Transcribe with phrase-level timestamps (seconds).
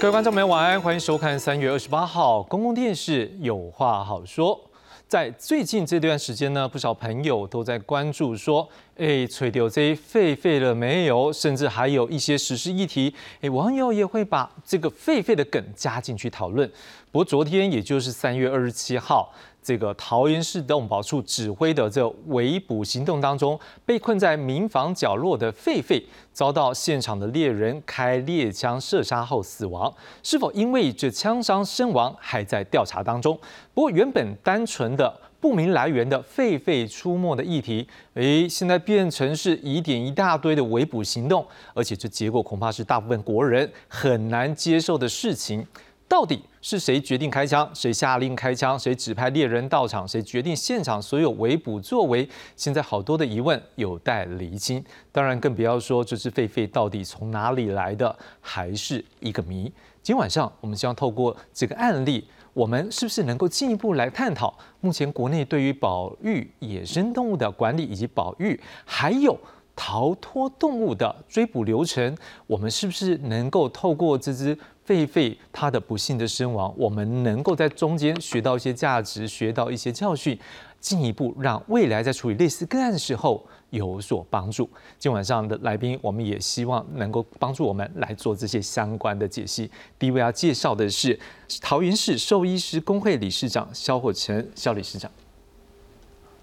[0.00, 4.58] 各位观众朋友，晚安，欢迎收看三月二十八号公共电视有话好说。
[5.06, 8.66] 在最近这段时间呢，不少朋友都在关注说，
[8.96, 11.30] 哎，吹掉这废废了没有？
[11.30, 16.66] 甚至还有一些时事议题，哎，网友也会把这个废废的梗加进去讨论。
[17.12, 19.30] 不过昨天，也就是三月二十七号。
[19.62, 26.02] 这个桃园市动保处指挥的这围捕行动当中，被困在民房角落的狒狒，
[26.32, 29.92] 遭到现场的猎人开猎枪射杀后死亡。
[30.22, 33.38] 是否因为这枪伤身亡，还在调查当中。
[33.74, 45.66] 不过，原本单纯的不明来源的狒狒出没的议题，诶，现在变成是疑点一大堆的围捕行动，而且这结果恐怕是大部分国人很难接受的事情。
[46.10, 47.70] 到底是谁决定开枪？
[47.72, 48.76] 谁下令开枪？
[48.76, 50.06] 谁指派猎人到场？
[50.08, 52.28] 谁决定现场所有围捕作为？
[52.56, 54.84] 现在好多的疑问有待厘清。
[55.12, 59.72] 当然，更不要说这只狒狒到底从哪里来的，还是一个谜。
[60.02, 69.38] 今晚上，我们希望透过这个案例，我们是不是能够进一步来探讨目前国内对于保育野生动物的管理以及保育，还有
[69.76, 72.16] 逃脱动物的追捕流程，
[72.48, 74.58] 我们是不是能够透过这只？
[74.90, 80.36] 狒狒它的不幸的身亡，我们能够在中间学到一些价值，学到一些教训，
[80.80, 84.68] 进一步让未来在处理类似个案的时候有所帮助。
[84.98, 89.70] 今晚上的来宾，我们也希望能够帮助我们来做这些相关的解析。
[89.96, 91.16] 第一位要介绍的是
[91.60, 95.08] 桃园市兽医师工会理事长肖火成肖理事长。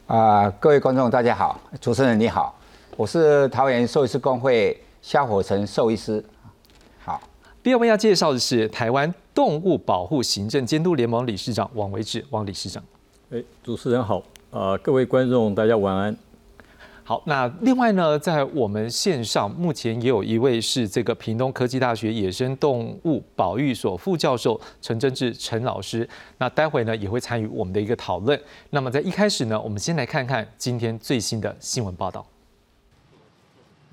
[0.05, 2.57] 啊，各位观众大家好，主持人你好，
[2.95, 6.23] 我是桃园兽医师工会肖火成兽医师。
[7.63, 12.81] 第二位要介绍的是台湾动物保护行政监督联盟理事长王维志，王理事长。
[13.29, 16.15] 哎，主持人好，啊，各位观众大家晚安。
[17.03, 28.39] 好，那另外呢，在我们线上目前也有一位是这个屏东科技大学野生动物保育所副教授陈真志陈老师，那待会呢也会参与我们的一个讨论。
[28.69, 32.25] 那么在一开始呢，我们先来看看今天最新的新闻报道。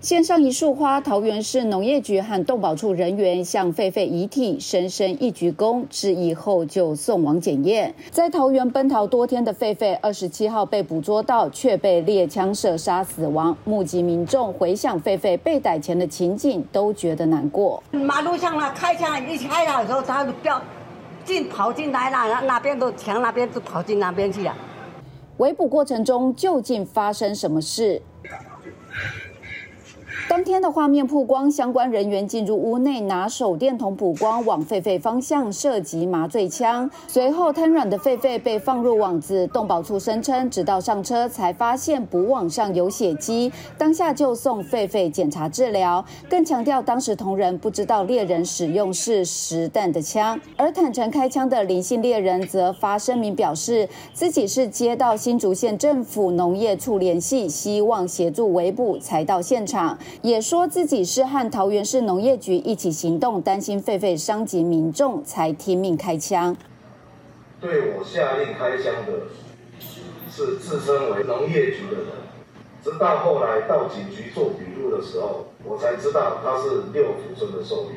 [0.05, 7.95] 献上一束花，桃园市农业局和动保处人员向狒狒遗体深深一鞠躬，致意后就送往检验。
[8.11, 13.57] 在桃园奔逃多天的狒狒，二十七号被捕捉到，却被猎枪射杀死亡。
[13.65, 17.83] 目击民众回想狒狒被逮前的情景，都觉得难过。
[17.93, 20.61] 马路上了开枪，一开的时候，他就飙
[21.25, 24.55] 进跑进来了，那那边都墙那边都跑进那边去了。
[25.39, 28.03] 围捕过程中究竟发生什么事？
[30.27, 36.91] 当天的画面曝光，相关人员进入屋内，拿手电筒补光，往狒狒方向射击麻醉枪。
[37.07, 39.47] 随后，瘫软的狒狒被放入网子。
[39.49, 46.03] 动保处声称，直到上车才发现捕网上有血迹，当下就送狒狒检查治疗。
[46.29, 50.41] 更强调，当时同仁不知道猎人使用是实弹的枪。
[50.57, 59.97] 而坦诚开枪的林姓猎人则发声明表示，自己是接到新竹县政府农业处联系，希望协助围捕，才到现场。
[60.23, 66.57] 也说自己是和桃园市农业局一起行动，担心狒狒伤及民众，才听命开枪。
[67.61, 69.29] 对我下令开枪的
[70.31, 72.09] 是自称为农业局的人，
[72.83, 77.95] 直到后来到警局做笔录的时候，我才知道他是六福村的兽医。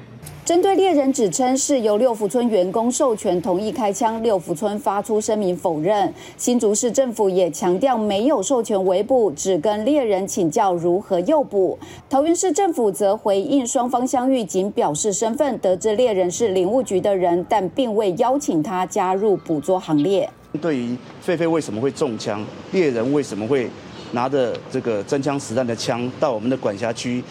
[0.48, 6.14] 针对猎人指称是由六福村员工授权同意开枪，六福村发出声明否认。
[6.38, 11.78] 新竹市政府也强调没有授权围捕，只跟猎人请教如何诱捕。
[12.10, 20.30] 桃园市政府则回应双方相遇，仅表示身份，得知猎人是林务局的人，但并未邀请他加入捕捉行列。
[20.62, 22.42] 对于狒狒为什么会中枪，
[22.72, 23.70] 猎人为什么会
[24.14, 27.22] 拿着这个真枪实弹的枪到我们的管辖区？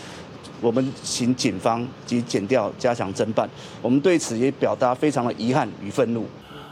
[0.61, 3.49] 我们请警方及检调加强侦办，
[3.83, 6.25] 我们对此也表达非常的遗憾与愤怒。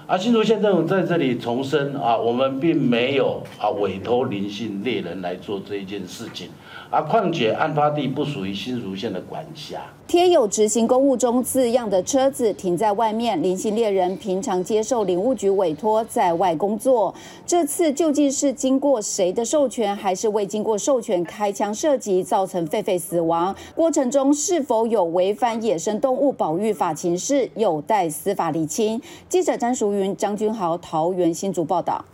[0.07, 6.49] 啊，新竹县政府在这里重申啊，我们并没有啊委托林姓猎人来做这一件事情。
[6.95, 9.81] 啊，况且案发地不属于新竹县的管辖。
[10.07, 17.13] 贴有执行公务中字样的车子停在外面，林姓猎人平常接受林务局委托在外工作。
[17.45, 23.53] 这次究竟是经过谁的授权，还是未经过授权开枪射击，造成狒狒死亡？
[23.75, 29.03] 过程中是否有违反野生动物保育法情事，有待司法厘清。
[29.29, 32.05] 记者张淑云、张君豪，桃园新竹报道。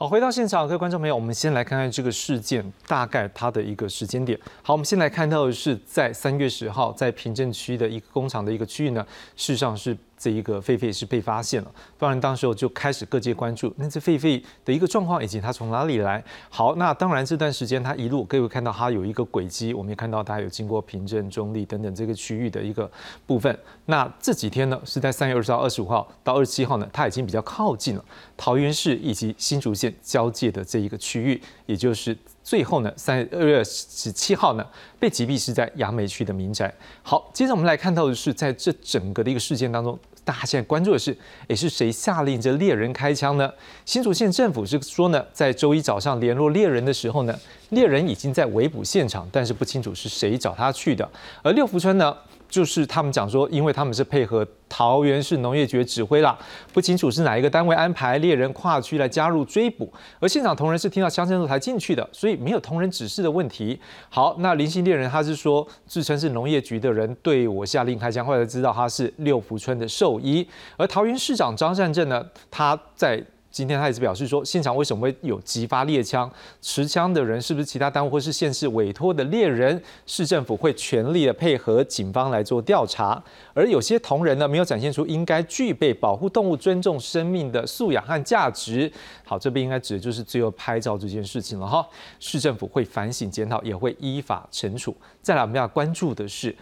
[0.00, 4.40] 好，回到现场，各位观众朋友，我们先来看看这个事件大概它的一个时间点。
[4.62, 9.06] 好，我们先来看到的是在三月十号，在平镇区的一个工厂的一个区域呢，
[9.36, 16.24] 事实上是这一个狒狒是被发现了，当然当时候就开始各界关注那只狒狒的一个状况，以及它从哪里来。
[16.48, 22.90] 好，那当然这段时间它一路各位看到它有一个轨迹，我们也看到它有经过平镇、中立等等这个区域的一个
[23.26, 23.54] 部分。
[23.90, 28.04] 那这几天呢，是在三月二十号、二十五号到二十七号呢，它已经比较靠近了
[28.36, 34.64] 桃园市以及新竹县交界的这一个区域，也就是最后呢，三二月十七号呢，
[35.00, 36.72] 被击毙是在杨梅区的民宅。
[37.02, 41.16] 好，接着我们来看到的是，在这整个的一个事件当中，大家现在关注的是，
[41.48, 43.52] 诶，是谁下令这猎人开枪呢？
[43.84, 47.36] 新竹县政府是说呢，在周一早上联络猎人的时候呢，
[47.70, 51.10] 猎人已经在围捕现场，但是不清楚是谁找他去的。
[51.42, 52.16] 而六福村呢？
[52.50, 56.38] 就是他们讲说，因为他们是配合桃园市农业局指挥啦，
[56.72, 63.80] 不清楚是哪一个单位安排猎人跨区来加入追捕，而现场同仁是听到乡镇路才进去的，所以没有同仁指示的问题。
[64.08, 73.24] 好，那林姓猎人他是说自称是农业局的人对我下令开枪，后来知道他是六福村的兽医，而桃园市长张善政呢，他在。
[73.50, 76.30] 今天他也是表示说，现场为什么会有激发猎枪？
[76.62, 79.82] 持枪的人是不是其他单位或是县市委托的猎人？
[80.06, 83.20] 市政府会全力的配合警方来做调查。
[83.52, 88.90] 而有些同仁呢，没有展现出应该具备保护动物、尊重生命的素养和价值。
[89.24, 91.84] 好，这边应该指的就是最后拍照这件事情了哈。
[92.20, 94.96] 市政府会反省检讨，也会依法惩处。
[95.20, 96.54] 再来，我们要关注的是。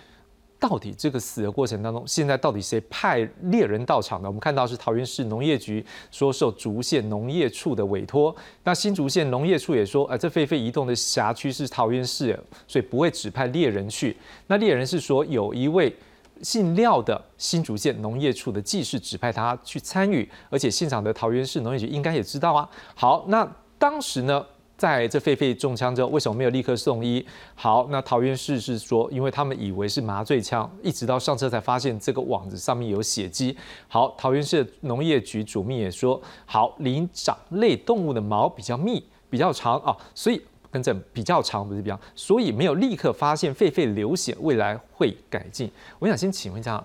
[0.61, 4.29] 到底这个死的过程当中，现在到底谁派猎人到场的？
[4.29, 8.35] 我们看到是桃园市农业局说受竹县农业处的委托，
[8.65, 14.17] 那新竹县农业处也说，呃，这狒狒移动的辖区是桃园市，所以不会指派猎人去。
[14.49, 15.95] 那猎人是说有一位
[16.43, 22.69] 姓廖的新竹县农业处的技师指派他去参与，而且现场的桃园市农业局应该也知道啊。
[22.97, 24.45] 好，那当时呢？
[24.79, 27.27] 在这狒狒中枪之后，为什么没有立刻送医？
[27.57, 33.57] 好，那桃园市是说，因为他们以为是麻醉枪，一直到上车才发现这个网子上面有血迹。
[33.89, 40.41] 好，桃园市农业局主秘也说，好，灵长类动物的毛比较密、比较长啊，所以
[40.71, 45.69] 跟这比较长不是比较，所以没有立刻发现狒狒流血，未来会改进。
[45.99, 46.85] 我想先请问一下，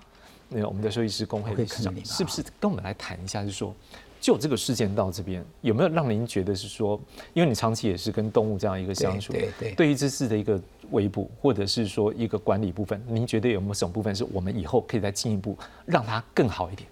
[0.50, 3.72] 那个我们的兽医师工会理事长，是不是跟我们来谈一下，就是说？
[4.24, 6.98] 就这个事件到这边，有没有让您觉得是说，
[7.34, 10.58] 因为你长期也是跟动物这样一个相处，对对，对于这次的一个
[10.92, 16.88] 围捕，或者是说一个管理部分，您觉得有没有什么部分是我们以后可以再进一步让它更好一点？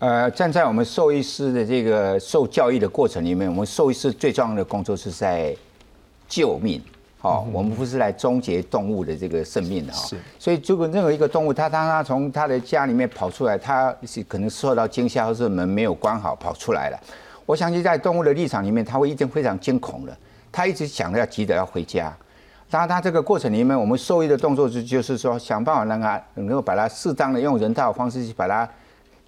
[0.00, 5.56] 呃，站在我们兽医师的这个受教育的过程里面，我们兽医师最重要的工作是在
[6.28, 6.82] 救命。
[7.22, 10.18] 好，我们不是来终结动物的这个生命的哈，是。
[10.40, 16.98] 所以，如果任何一个动物，它当它从它的家里面跑出来，它是可能受到惊吓，或是门没有关好跑出来了。
[17.46, 20.12] 我相信在动物的立场里面，它会一定非常惊恐的，
[20.50, 22.12] 它一直想着要急着要回家。
[22.68, 28.68] 当然，它这个过程里面，我们兽医的动作就就是说，想办法让它能够把它适当的用人道方式去把它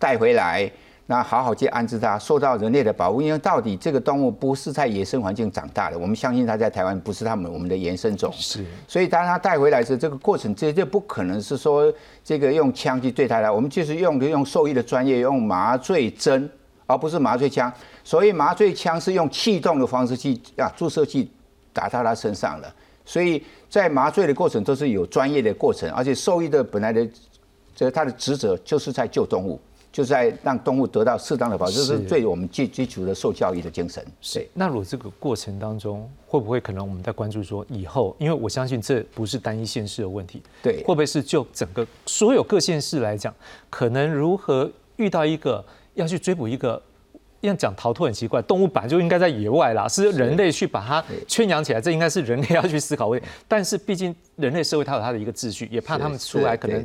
[0.00, 0.68] 带回来。
[1.06, 3.20] 那好好去安置它，受到人类的保护。
[3.20, 8.32] 因为到底这个动物不是在野生环境长大的，我们相信它在台湾不是它们我们的原生种。
[8.32, 11.92] 是，所以当它带回来时，这个过程绝对不可能是说
[12.24, 16.48] 这个用枪去对它来，我们就是用用兽医的专业，用麻醉针，
[16.86, 17.70] 而不是麻醉枪。
[18.02, 21.30] 所以麻醉枪是用气动的方式去啊注射器
[21.72, 22.74] 打到它身上了。
[23.04, 27.06] 所以在麻醉的过程都是有专业的过程，而且兽医的本来的
[27.76, 29.60] 这他的职责就是在救动物。
[29.94, 34.04] 就在让动物得到适当的保护，这是最我们基基础的受教育的精神。
[34.20, 34.44] 是。
[34.52, 43.32] 那如果这个过程当中，会不会可能我们在关注说以后，因为我相信这不是单一县市的问题，对，会不会是就整个所有各县市来讲，
[43.70, 46.82] 可能如何遇到一个要去追捕一个，
[47.42, 53.28] 要讲逃脱很奇怪，动物本来就应该在野外啦，是人类去把它圈养起来，这应该是人类要去思考问题。
[53.46, 56.84] 但是毕竟人类社会它有它的一个秩序，也怕他们出来可能。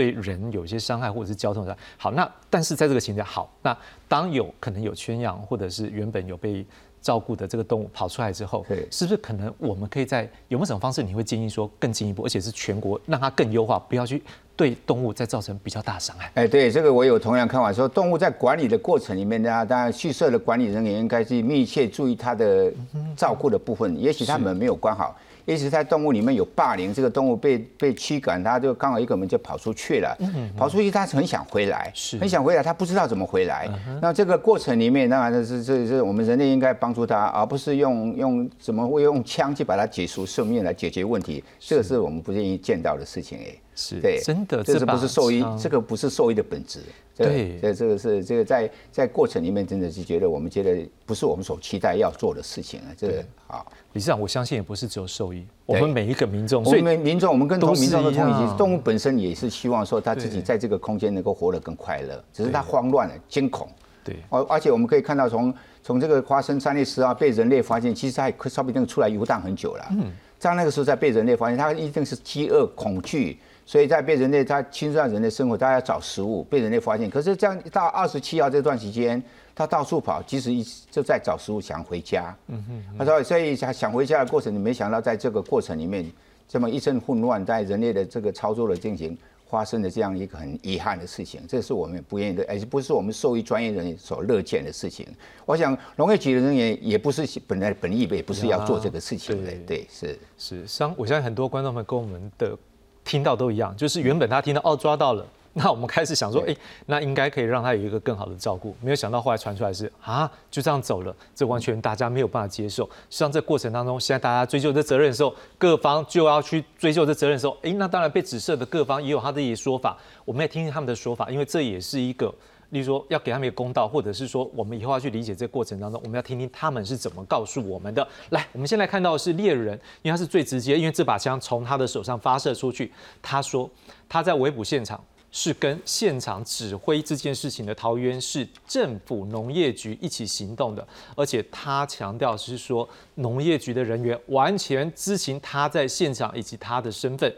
[0.00, 3.76] 对人有一些伤害，或者是交通上好，那但是在这个情况下，好，那
[4.08, 6.64] 当有可能有圈养，或者是原本有被
[7.02, 14.22] 照顾的这个动物跑出来之后，对，是不是可能我们可以在有没有什么方式，你会建议说更进一步，而且是全国让它更优化，不要去
[14.56, 16.32] 对动物再造成比较大伤害？
[16.36, 22.72] 哎，对，这个我有同样看法，说动物在管理的过程里面呢，当然畜舍的管理人员应该是密切注意它的
[23.14, 25.14] 照顾的部分，也许他们没有关好。
[25.50, 30.16] 一直在动物里面有霸凌，这个动物被被驱赶，它就刚好一个门就跑出去了。
[30.56, 33.68] 跑出去，它很想回来，很想回来，它不知道怎么回来。
[34.00, 41.42] 那这个过程里面，当然是这这我们人类应该帮助它，而不是用用怎么会用枪去把它解除生命来解决问题。
[41.58, 43.54] 这个是我们不愿意见到的事情哎。
[43.74, 45.42] 是对，真的，这是不是兽医？
[45.42, 46.80] 把这个不是兽医的本质。
[47.16, 52.92] 这个对这这个是这个在在过程里面，真的是觉得我们觉得不是我们所期待要做的事情啊。
[52.94, 63.68] 这个好，理事长，我相信也不是只有兽医，我们每一个民众，我所以们民众，我们跟都是同民众的同理动物本身也是希望说他自己在这个空间能够活得更快乐，只是它慌乱了、惊恐。
[64.02, 69.84] 对而而且我们可以看到从，从这个花生三类十二被人类发现，其实它也说不定出来游荡很久了。
[69.90, 77.10] 嗯，在那个时候在被人类发现，它一定是饥饿、恐惧，所以在被人类它侵占人类生活，它要找食物，被人类发现。
[77.10, 79.22] 可是这样到二十七号这段时间，
[79.60, 82.34] 它到处跑，其实一就在找食物，想回家。
[82.48, 86.10] 嗯哼，他说，所以想想回家的过程，你没想到在这个过程里面，
[86.48, 89.14] 这么一阵混乱，在人类的这个操作的进行。
[89.50, 95.04] 发生了这样一个很遗憾的事情，这是我们不愿意的，而且不是我们兽医专业人员所乐见的事情。
[95.44, 102.56] 我想农业局的人员也不是本来本意也不是要做这个事情的对，对，是是，像我相信很多观众们跟我们的
[103.04, 112.84] 听到都一样，就是原本他听到哦抓到了，那我们开始想说，哎、那应该可以让他有一个更好的照顾，没有想到后来传出来是啊就这样走了，这完全大家没有办法接受。
[112.84, 122.32] 实际上这过程当中，现在大家追究这责任的时候，各方就要去追究这责任的时候，哎、那当然被指涉的各方也有他的一些说法，我们也听听他们的说法，因为这也是一个。
[122.70, 128.06] 例如说，要给他们一个公道，或者是说，我们以后要去理解这个过程当中，我们要听听他们是怎么告诉我们的。
[128.28, 132.92] 来，我们先来看到的是猎人，因为他是最直接，因为这把枪从他的手上发射出去。
[133.20, 133.68] 他说
[134.08, 147.32] 他在围捕现场是跟现场指挥这件事情的桃园市政府农业局一起行动的，而且他强调是说，农业局的人员完全知情他在现场以及他的身份。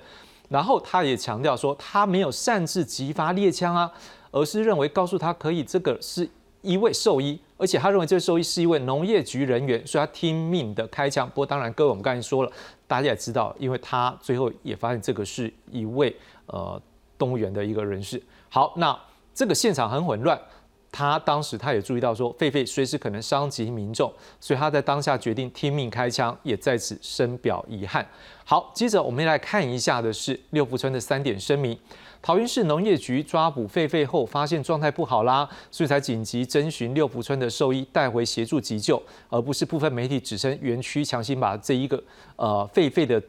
[0.49, 3.90] 然后他也强调说，他没有擅自激发猎枪啊，
[4.30, 6.28] 而是认为告诉他可以，这个是
[6.61, 11.26] 一位兽医，而且他认为这个兽医是一位农业局人员，所以他听命的开枪。
[11.26, 12.52] 不过当然，各位我们刚才说了，
[12.87, 16.78] 大家也知道，因为他最后也发现这个是一位呃
[17.23, 18.21] 动物园的一个人士。
[18.49, 18.99] 好，那
[19.33, 20.37] 这个现场很混乱。
[20.91, 28.05] 他当时他也注意到说，狒狒随时可能伤及民众，所以他在当下决定听命开枪，也在此深表遗憾。
[28.45, 31.79] 好，接着我们来看一下的是六福村的三点声明。
[32.21, 42.02] 桃园市农业局抓捕狒狒后，发现状态不好啦，所以才紧急征询六福村的兽医带回协助急救，而不是部分媒体指称园区强行把这一个
[42.37, 43.23] 呃狒狒的。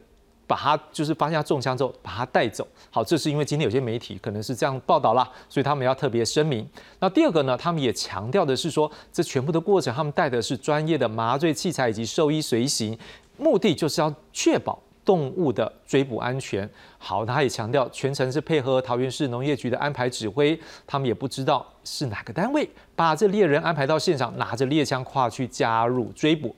[0.46, 2.66] 把他就是发现他中枪之后，把他带走。
[2.90, 6.68] 好，这是因为今天有些媒体可能是这样报道啦，所以他们要特别声明。
[7.00, 12.96] 那第二个呢，他们也强调的是说，这全部的过程，他们带的是专业的麻醉器材以及兽医随行，
[13.36, 16.68] 目的就是要确保动物的追捕安全。
[16.98, 26.54] 好，他也强调全程是配合桃园市农业局的安排指挥，他们也不知道是哪个单位把这猎人安排到现场，拿着猎枪跨去加入追捕，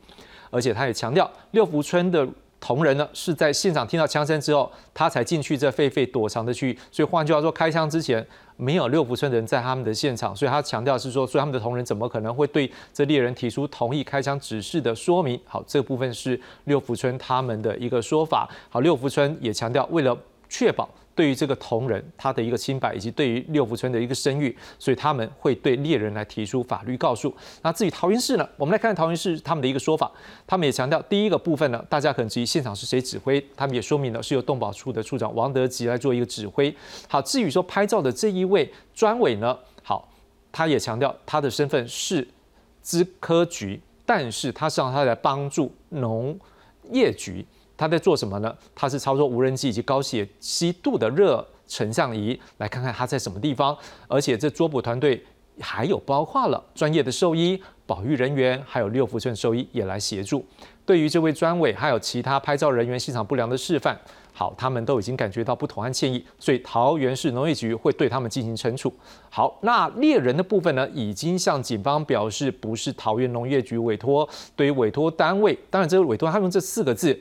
[0.50, 2.26] 而且他也强调六福村的。
[2.66, 6.76] 同仁呢是在现场听到枪声之后，他才进去这狒狒躲藏的区域。
[6.90, 15.40] 所以换句话说，开枪之前没有六福村人在他们的现场，所以他强调是说，所以他们的同仁怎么可能会对这猎人提出同意开枪指示的说明？
[15.44, 18.50] 好，这部分是六福村他们的一个说法。
[18.68, 20.18] 好，六福村也强调，为了
[20.48, 20.88] 确保。
[21.16, 27.34] 对于这个同仁他的一个清白，以及对于六福村的一个声誉，所以他们会对猎人来提出法律告诉。
[27.62, 30.12] 那至于桃园市呢，我们来看看桃园市他们的一个说法，
[30.46, 36.72] 他们也强调第一个部分呢，大家可能质疑现场是谁指挥，他们也说明了是由动保处的处长王德吉来做一个指挥。
[37.08, 40.06] 好，至于说拍照的这一位专委呢，好，
[40.52, 42.28] 他也强调他的身份是
[42.82, 46.38] 资科局，但是他实际上他在帮助农
[46.92, 47.46] 业局。
[47.76, 48.56] 他在做什么呢？
[48.74, 53.76] 他是操作无人机以及高解析度的热成像仪，来看看他在什么地方。
[54.08, 55.22] 而且这捉捕团队
[55.60, 60.44] 还有包括了专业的兽医、保育人员，还有六福村兽医也来协助。
[60.84, 63.98] 对于这位专委还有其他拍照人员现场不良的示范，
[64.32, 68.92] 好，他们都已经感觉到不同和歉意，所以桃园市农业局会对他们进行惩处。
[69.28, 77.20] 好，那猎人的部分呢，已经向警方表示不是桃园农业局委托，对于委托单位，当然这个委托他用这四个字。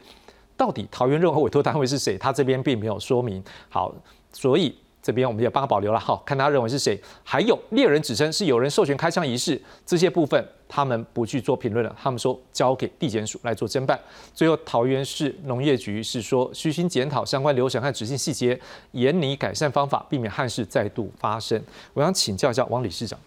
[0.58, 2.18] 到底桃园任何委托单位是谁？
[2.18, 3.44] 他这边并没有说明。
[3.70, 3.94] 好，
[4.32, 6.00] 所以这边我们也帮他保留了。
[6.00, 7.00] 好，看他认为是谁。
[7.24, 11.96] 还有猎人指称是有人授权开枪仪式，这些部分他们不去做评论了。
[12.02, 14.00] 他们说交给地检署来做侦办。
[14.34, 18.60] 最后，桃园市农业局是说虚心检讨相关流程和执行细节，
[18.94, 21.62] 严拟改善方法，避免憾事再度发生。
[21.94, 23.20] 我想请教一下王理事长，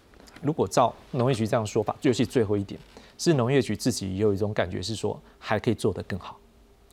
[0.42, 2.80] 如果照农业局这样说法，尤其最后一点，
[3.16, 6.36] 是农业局自己有一种感觉是说还可以做得更好。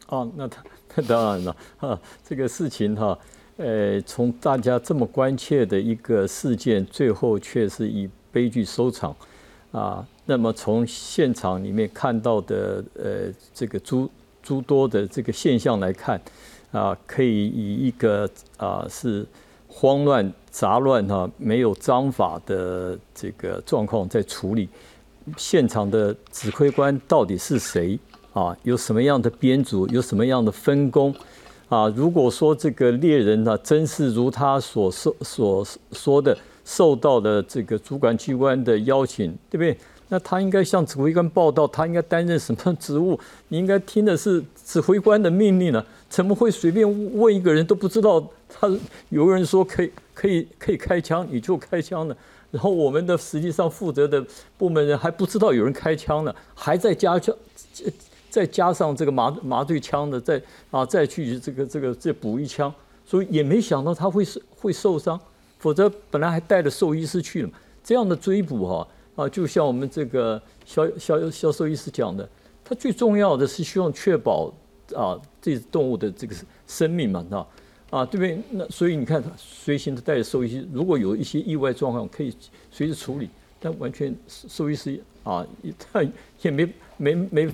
[0.08, 0.64] 哦，那他
[0.96, 3.18] 那当然了，哈，这个事情哈，
[3.58, 9.16] 呃，从大家这么关切的一个事件，最后却是以悲剧收场，
[9.72, 14.10] 啊，那么从现场里面看到的呃这个诸
[14.44, 16.22] 诸多的这个现象来看，
[16.72, 19.26] 啊，可以以一个啊是
[19.68, 24.70] 慌乱杂乱哈，没有章法的这个状况在处理。
[25.38, 28.00] 现场的指挥官到底是谁
[28.36, 28.56] 啊？
[28.64, 29.88] 有什么样的编组？
[29.88, 31.16] 有什么样的分工？
[31.70, 39.76] 啊，如果说这个猎人呢，真是如他所说所说的，受到的这个主管机关的邀请，对不对？
[40.10, 43.20] 那他应该向指挥官报道，他应该担任什么职务？
[43.48, 45.84] 你应该听的是指挥官的命令呢？
[46.08, 46.88] 怎么会随便
[47.18, 48.24] 问一个人都不知道？
[48.48, 48.70] 他
[49.10, 52.16] 有人说可以可以可以开枪，你就开枪呢？
[52.52, 54.24] 然后我们的实际上负责的
[54.58, 57.36] 部门人还不知道有人开枪呢，还在加枪，
[58.36, 62.74] 再加上这个麻麻醉枪的，再啊再去这个这个再补一枪，
[63.06, 65.18] 所以也没想到他会受会受伤，
[65.58, 67.50] 否则本来还带着兽医师去了。
[67.82, 72.28] 这样的追捕哈啊，就像我们这个肖肖肖兽医师讲的，
[72.62, 74.54] 他最重要的是希望确保
[74.94, 76.36] 啊这动物的这个
[76.68, 77.48] 生命嘛，那。
[77.92, 78.38] 啊，对不对？
[78.50, 82.36] 那所以你看，随行的带着兽医师，如果有一些意外状况，可以
[82.70, 83.30] 随时处理。
[83.58, 85.48] 但完全兽医师啊，
[85.80, 86.04] 他
[86.42, 87.50] 也没没没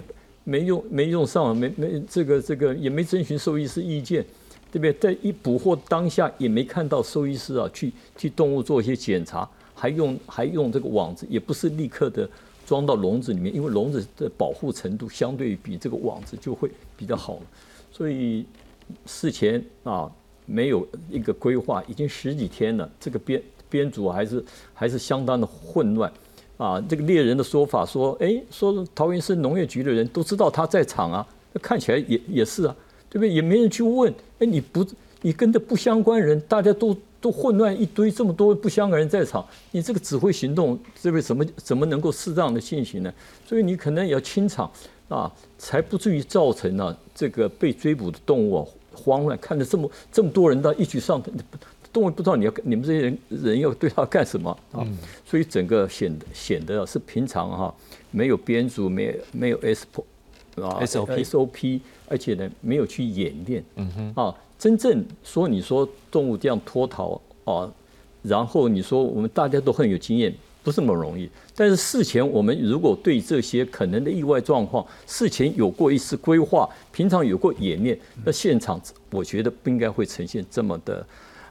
[0.51, 4.25] 没用没用上，没没这个这个也没征询兽医师意见，
[4.71, 4.93] 对不对？
[4.93, 12.29] 在一捕获当下也没看到兽医师啊去替动物做一些检查，还用还用这个网子，也不是立刻的
[12.65, 17.39] 装到笼子里面，因为笼子的保护程度相对比这个网子就会比较好，
[17.91, 18.45] 所以
[19.05, 20.11] 事前啊。
[20.47, 22.89] 没有一个规划，已经十几天了。
[22.99, 24.43] 这个编编组还是
[24.73, 26.11] 还是相当的混乱
[26.61, 26.79] 啊！
[26.87, 32.75] 这个猎人的说法说，哎，说桃园市农业局的人都知道他在场啊，那看起来也也是啊，
[33.09, 33.33] 对不对？
[33.33, 34.85] 也没人去问，哎，你不
[35.23, 43.11] 你跟着不相关人，大家都都混乱一堆，这么多不相关人在场，你这个指挥行动，这位怎么怎么能够适当的进行呢？
[43.47, 44.71] 所以你可能也要清场
[45.09, 48.61] 啊，才不至于造成呢这个被追捕的动物。
[48.61, 51.19] 啊慌乱，看着这么这么多人到一起上，
[51.91, 54.85] 动物不知道你要你们这些人人要对它干什么啊？
[55.25, 57.73] 所以整个显得显得是平常哈，
[58.11, 67.71] 没有编组，没没有 S P 啊 S O P S O P，而且呢没有去演练，嗯哼啊，真正说你说动物这样脱逃啊，
[68.21, 70.33] 然后你说我们大家都很有经验。
[70.63, 81.03] 不是那么容易，但是事前我们如果对这些可能的意外状况事前有过一次规划，平常有过演练，那现场我觉得不应该会呈现这么的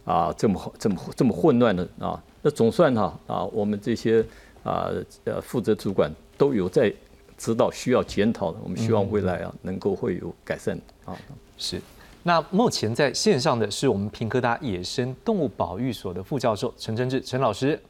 [0.04, 2.22] 啊这么这么这么混乱的啊。
[2.42, 4.24] 那总算哈啊，我们这些
[4.62, 4.90] 啊
[5.24, 6.92] 呃负责主管都有在
[7.36, 11.16] 指导需要检讨的，我们希望未来啊能够会有改善啊。
[11.58, 11.80] 是，
[12.22, 17.80] 那目前在线上的是我们平科大野生动物保育所的副教授陈真志陈老师。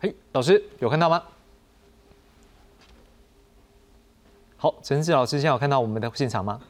[0.00, 1.22] 嘿老师有看到吗？
[4.56, 6.60] 好，陈志老师，现在有看到我们的现场吗？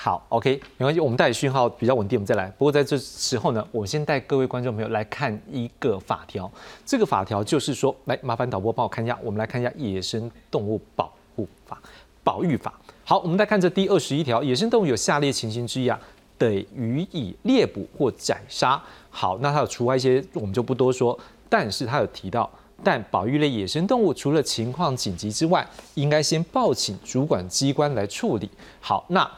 [0.00, 2.46] 好，OK，没关系，我们带讯号比较稳定，我们再来。
[2.56, 6.48] 不过在这时候呢，我先带各位观众朋友来看一个法条。
[6.86, 11.76] 这个法条就是说，来麻烦导播帮我看一下，我们来看一下《野生动物保护法》
[12.22, 12.72] 《保育法》。
[13.04, 15.98] 好，我们再看这第二十一条，野生动物有下列情形之一啊，
[16.38, 18.80] 得予以猎捕或斩杀。
[19.10, 21.18] 好，那它有除外一些，我们就不多说。
[21.48, 22.48] 但是它有提到，
[22.84, 28.48] 但保育类野生动物除了情况紧急之外，应该先报请主管机关来处理。
[28.80, 29.28] 好，那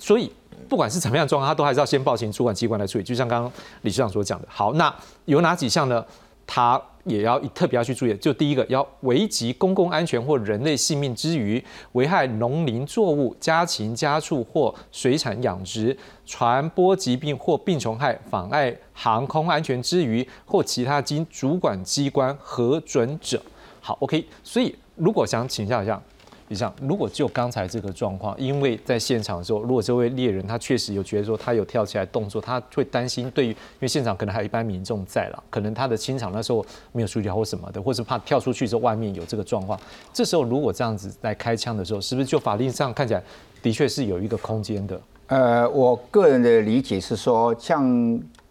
[0.00, 0.32] 所以
[0.68, 3.04] 不管是怎么样状况，他都还是要先报请主管机关来处理。
[3.04, 4.48] 就像刚刚理事长所讲的。
[4.50, 4.92] 好，那
[5.26, 6.04] 有哪几项呢？
[6.52, 23.40] 他也要特别要去注意，就第一个要危及公共安全或人类性命之余，危害农林作物、家禽家畜或水产养殖，传播疾病或病虫害，妨碍航空安全之余，或其他经主管机关核准者。
[23.80, 26.02] 好，OK，所以如果想请教一下。
[26.50, 39.78] 以上，如果就刚才这个状况，因为在现场的时候，如果这位猎人他确实有觉得说他有跳起来动作，他会担心对于，因为现场可能还有一般民众在了，可能他的清场那时候没有处理好或什么的，或是怕跳出去之后外面有这个状况，
[40.12, 43.22] 这时候如果这样子来开枪的时候，是不是就法律上看起来
[43.62, 45.00] 的确是有一个空间的？
[45.28, 47.80] 呃，我个人的理解是说，像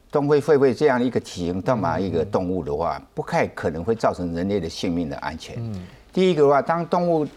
[0.10, 5.58] 东非狒狒这样一个体型这么一个动物的话，不太可能会造成人类的性命的安全。
[5.60, 7.28] 嗯，第一个的话，当动物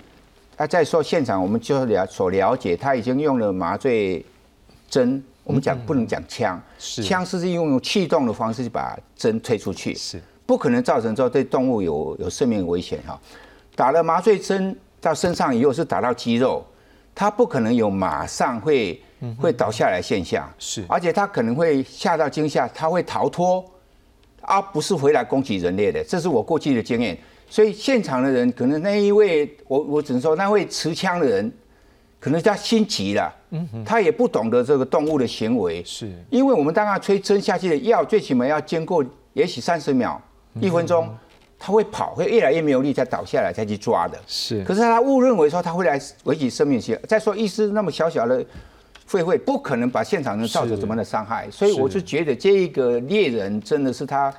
[0.62, 4.24] 那再说现场，我们就了所了解，他已经用了麻醉
[4.88, 5.20] 针。
[5.42, 13.20] 我们讲不能讲枪，枪是用气动的方式把针推出去，是不可能造成说对动物有有生命危险哈。
[13.74, 16.64] 打了麻醉针到身上以后是打到肌肉，
[17.12, 19.02] 它不可能有马上会
[19.36, 23.64] 会倒下来现象，是而且它可能会吓到惊吓，它会逃脱，
[24.42, 26.04] 而不是回来攻击人类的。
[26.04, 27.18] 这是我过去的经验。
[27.52, 31.52] 所以现场的人可能那一位，我我只能说那位持枪的人，
[32.18, 36.10] 可能他心急了，嗯他也不懂得这个动物的行为，是。
[36.30, 40.18] 因为我们当他吹针下去的药，最起码要经过也许三十秒、
[40.62, 41.14] 一分钟，
[41.58, 44.18] 他会跑，会越来越没有力，才倒下来才去抓的。
[44.26, 46.98] 是，可是他误认为说他会来危及生命线。
[47.06, 48.42] 再说医师那么小小的
[49.06, 54.32] 狒狒，不可能把现场人造成什么的伤害，所以我就觉得这一个猎人真的是他。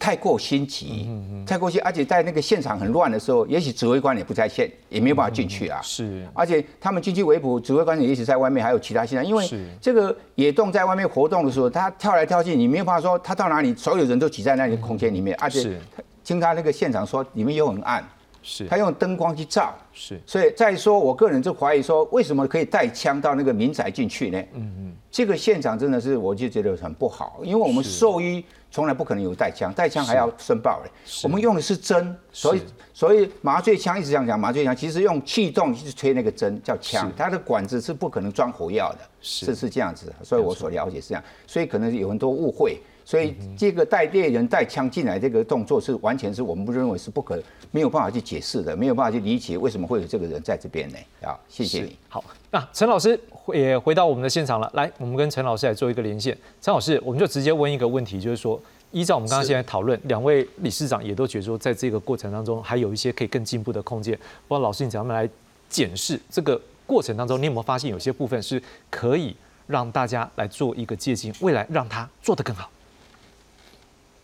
[0.00, 1.06] 太过心急，
[1.46, 5.78] 太过心，而且在那个现场很乱的时候，也许指挥官也不在线，也没有办法进去啊。
[5.82, 9.24] 是，而且他们进去围捕，指挥官也许在外面，还有其他现场。
[9.24, 9.46] 因为
[9.78, 15.36] 这个野洞在外面活动的时候，他跳来跳去，你没有办法说他到哪里，所有人都挤在那里空间里面。
[15.38, 15.78] 而且
[16.24, 18.02] 听他那个现场说，里面又很暗，
[18.42, 20.20] 是，他用灯光去照，是。
[20.26, 24.38] 所以再说，我个人就怀疑说，为什么可以带枪到那个民宅进去呢？
[24.54, 28.44] 嗯嗯，这个现场真的是我就觉得很不好，因为我们兽医。
[28.72, 30.90] 从来不可能有带枪，带枪还要申报嘞。
[31.24, 32.62] 我们用的是针，所以
[32.94, 40.14] 所以麻醉枪一直这样讲，麻醉枪其实用气动去吹那个针叫枪，它的管子是不可能装火药的，是是这样子。
[40.22, 42.80] 所以我所了解是这样，所以可能有很多误会。
[43.10, 47.36] 所以这个带猎人带枪进来这个动作是完全是我们不认为是不可
[47.72, 50.96] 没有办法去解释的，没有办法去理解为什么会有这个人在这边呢？
[51.26, 51.96] 啊，谢谢你。
[52.08, 53.18] 好，那陈老师
[53.52, 54.70] 也回到我们的现场了。
[54.74, 56.38] 来，我们跟陈老师来做一个连线。
[56.62, 58.60] 陈老师，我们就直接问一个问题，就是说，
[58.92, 64.16] 依照我们刚刚现在讨论，两位理事长也都觉得说，在这个过程当中还有一些可以更进步的空间。
[64.46, 65.28] 不知道老师你怎么来
[65.68, 69.34] 检视这个过程当中，你有没有发现有些部分是可以
[69.66, 72.70] 让大家来做一个借鉴，未来让他做得更好？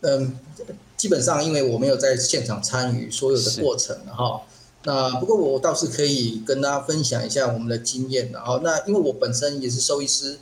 [0.01, 0.37] 嗯，
[0.95, 4.43] 基本上因为我没有在现场参与所有的过程哈，
[4.83, 8.61] 那不过我倒是可以跟大家分享一下我们的经验的哈。
[8.63, 10.37] 那因为我本身也是兽医师，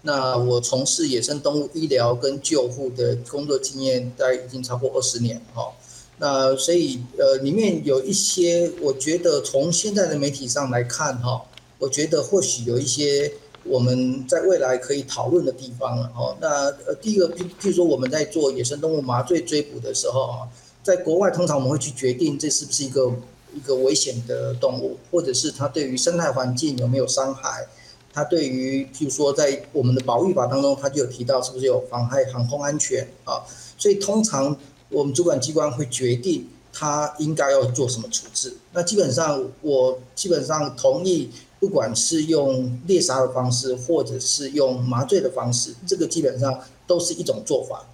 [0.00, 5.70] 那我从事野生动物医疗跟救护的工作经验，大概已经超过二十年哈。
[6.16, 11.42] 那所以呃，里面有一些我觉得从现在的媒体上来看哈，
[11.78, 13.34] 我觉得或许有一些。
[13.68, 16.36] 我们在未来可以讨论的地方了哦。
[16.40, 20.48] 那呃，第一个，譬譬如说我们在做野生动物麻醉追捕的时候啊，
[20.82, 23.12] 在国外通常我们会去决定这是不是一个
[23.54, 27.66] 一个危险的动物，或者是它对于生态环境有没有伤害，
[28.12, 33.42] 它对于譬如说在我们的保育法当中，它就有提到是不是有妨害航空安全啊。
[33.76, 34.56] 所以通常
[34.88, 38.56] 我们主管机关会决定它应该要做什么处置。
[38.72, 41.30] 那基本上我基本上同意。
[41.60, 47.84] 不管是用猎杀的方式，或者是用麻醉的方式，这个基本上都是一种做法。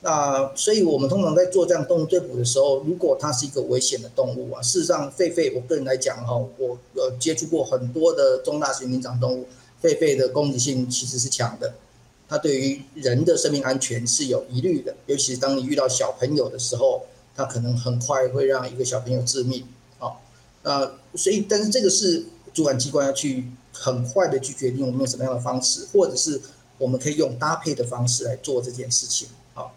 [0.00, 9.46] 那所以我们通常在做这样动物追捕的时候，如果它是一个危险的动物啊，事实上，狒狒，我个人来讲哈，我呃接触过很多的中大型灵长动物，
[9.82, 11.74] 狒狒的攻击性其实是强的，
[12.28, 17.02] 它对于人的生命安全是有疑虑的，尤其是当你遇到小朋友的时候，
[17.36, 19.64] 它可能很快会让一个小朋友致命。
[19.98, 20.20] 好，
[20.62, 22.24] 那所以但是这个是。
[22.52, 26.40] 主管机关要去很快的去决定我们用什么样的方式，或者是
[26.78, 29.28] 我们可以用搭配的方式来做这件事情。
[29.54, 29.74] 好，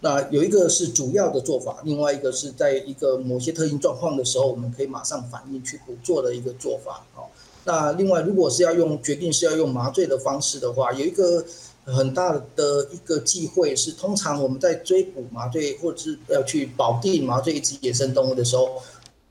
[0.00, 7.06] 那有一个是主要的做法，另外一个是在一个某些特定状况的时候，我们可以马上反应去补做的一个做法。
[7.14, 7.30] 好，
[7.64, 11.44] 那另外如果是要用决定是要用麻醉的方式的话，有一个
[11.84, 18.82] 很大的一个忌讳是，通常我们在追捕麻醉或者是要去保定麻醉一只野生动物的时候。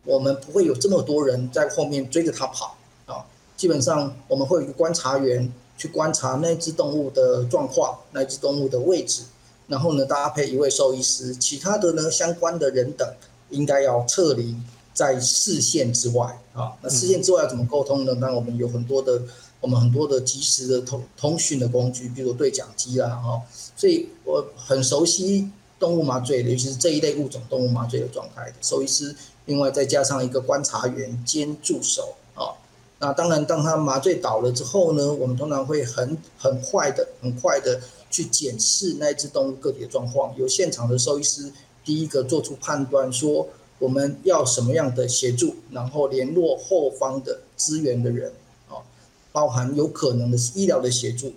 [0.04, 3.26] 我们不会有这么多人在后面追着它跑啊！
[3.56, 9.22] 基本上我们会有一个观察员去观察那只动物的状况，那只动物的位置，
[9.68, 13.08] 然后呢搭配一位兽医师，其他的呢相关的人等
[13.52, 14.56] 应该要撤离
[14.94, 16.74] 在视线之外啊。
[16.82, 18.16] 那视线之外要怎么沟通呢？
[18.16, 19.22] 那我们有很多的
[19.60, 23.40] 我们很多的及时的通通讯的工具，比如对讲机啦哈。
[23.76, 25.48] 所以我很熟悉
[25.80, 29.16] 动物麻醉的，尤其是这一类物种动物麻醉的状态的兽医师。
[29.45, 32.54] 另外再加上一个观察员兼助手啊，
[32.99, 41.51] 那当然，当他麻醉倒了之后呢，我们通常会很很快的、很快的去检视那只动物个体的状况，由现场的兽医师
[41.84, 43.47] 第一个做出判断，说
[43.80, 48.32] 我们要什么样的协助，然后联络后方的支援的人
[48.69, 48.77] 啊，
[49.32, 51.34] 包含有可能的是医疗的协助，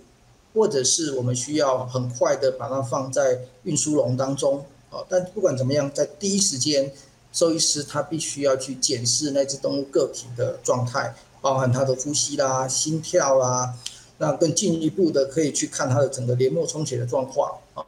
[0.53, 6.93] 或者是我们需要很快的把它放在运输笼当中啊，但不管怎么样，在第一时间。
[7.35, 13.75] 兽医师他必须要去检视那只动物个体的状态，包含它的呼吸啦、心跳啦，
[14.19, 17.83] 那更进一步的可以去看它的整个黏膜充血的状况啊。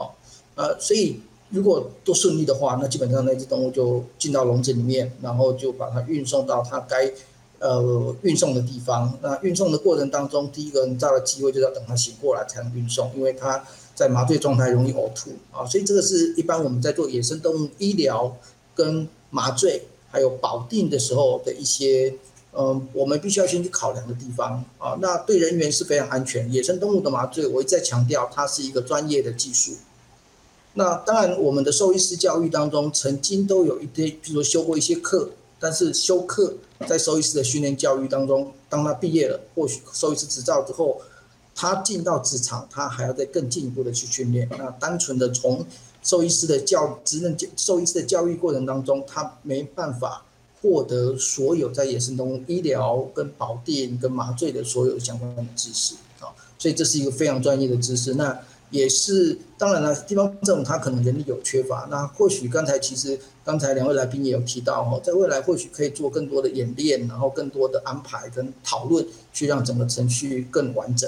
[0.55, 7.10] 呃，所以如果都顺利的话，那基本上那只动物就进到笼子里面，然后就把它运送到它该
[7.60, 9.17] 呃运送的地方。
[9.21, 13.63] 那运送的过程当中，第一个很大的机会就是要等它醒过来才能运送，因为它
[13.95, 15.65] 在麻醉状态容易呕吐啊。
[15.65, 18.36] 所以这个是一般我们在做野生动物医疗
[18.75, 19.07] 跟
[19.38, 22.13] 麻醉还有保定的时候的一些
[22.60, 24.97] 嗯，我们必须要先去考量的地方啊。
[25.00, 26.52] 那对人员是非常安全。
[26.52, 29.73] 野生动物的麻醉，我一再强调，它是一个专业的技术。
[30.73, 36.56] 那当然，我们的兽医师教育当中，曾经都有一些，比如说修过一些课，但是修课
[36.88, 41.00] 在兽医师的训练教育当中，当他毕业了，或许兽医师执照之后，
[41.54, 44.50] 他进到职场，他还要再更进一步的去训练。
[44.58, 45.65] 那单纯的从
[46.08, 50.24] 兽医师的教职能教兽医师的教育过程当中，他没办法。
[50.60, 58.15] 获得所有在野生动物医疗、跟保定、跟麻醉的所有相关的知识啊，所以这是一个非常专业的知识。
[58.15, 58.38] 那
[58.72, 71.08] 也是当然了，地方政府它可能人力有缺乏，那或许刚才其实刚才两位来宾也有提到哈，在未来或许可以做更多的演练，然后更多的安排跟讨论，去让整个程序更完整。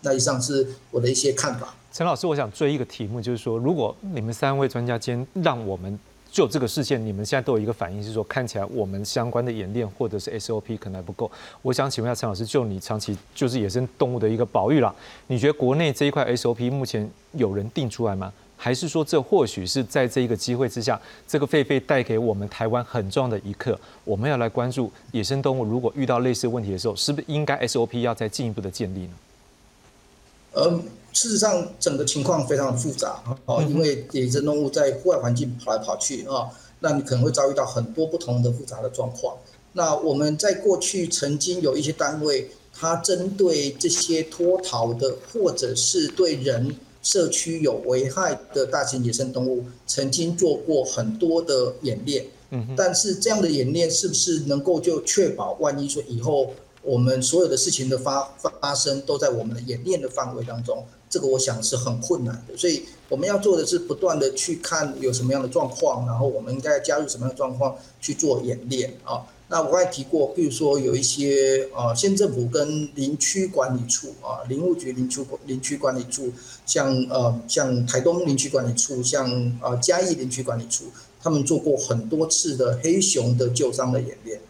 [0.00, 1.76] 那以上是我的一些看法。
[1.94, 5.96] 陈老师，我想追一个题目，就是说，如果你们三位专家间让我们。
[6.32, 11.30] 就这个事件，你们现在都有一个反应是说，看起来我们相关的演练或者是 SOP 可能还不够。
[11.62, 14.92] 我想请问一下陈老师，就你长期就是野生动物的一个保育啦，
[15.28, 18.32] 你觉得国内这一块 SOP 目前有人定出来吗？
[18.56, 29.12] 还是说这或许是在这一个机会之下，这个狒狒带给我们台湾很重要的一刻，我们要来关注野生动物，如果遇到类似问题的时候，是不是应该 SOP 要再进一步的建立呢？
[30.56, 30.82] 嗯。
[31.14, 36.50] 事实上，整个情况非常的复杂哦，因为野生动物在户外环境跑来跑去啊，
[36.80, 39.34] 那你可能会遭遇到很多不同的复杂的状况。
[39.72, 52.26] 那我们在过去曾经有一些单位，它针对这些脱逃的或者是对人社区有危害的大型野生动物，曾经做过很多的演练。
[52.50, 56.52] 嗯，但是这样的演练是不是能够就确保万一说以后
[56.84, 58.22] 我们所有的事情的发
[58.60, 60.84] 发生都在我们的演练的范围当中？
[61.08, 69.24] 这个我想是很困难的，所以我们要做的是不断的去看有什么样的状况，然后我们应该加入什么样的状况去做演练啊。
[69.46, 76.32] 那我刚才提过，比如说有一些呃县政府跟林区管理处啊，林务局林区林区管理处，
[76.66, 79.30] 像呃像台东林区管理处，像
[79.62, 80.86] 呃嘉义林区管理处，
[81.22, 84.40] 他们做过很多次的黑熊的救伤的演练。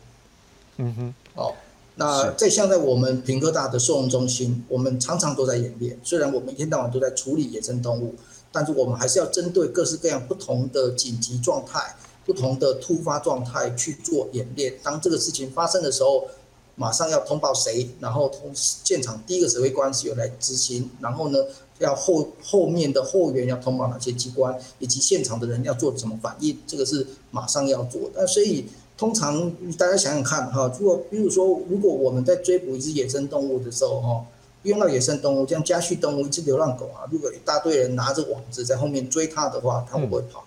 [0.78, 1.54] 嗯哼，好。
[1.96, 5.96] 那在现在我们平科大的兽容中心，我们常常都在演练。
[6.02, 8.16] 虽然我们一天到晚都在处理野生动物，
[8.50, 11.94] 但是我们还是要针对各式各样不同的紧急状态、
[12.26, 14.74] 不同的突发状态去做演练。
[14.82, 16.26] 当这个事情发生的时候，
[16.74, 21.38] 马上要通报谁，然后通现场第一个指挥官是由来执行，然后呢，
[21.78, 28.10] 要后后面的后援要通报哪些机关，以及现场的人要做什么反应，这个是马上要做。
[28.16, 28.66] 那所以。
[28.96, 34.24] 通常大家想想看哈，如果比如说，如果我们在追捕一只野生动物的时候哈，
[34.62, 40.44] 用到野生动物，像家畜动物一只流浪狗啊，如果一大堆人拿着网子在后面追它的话，它会不会跑？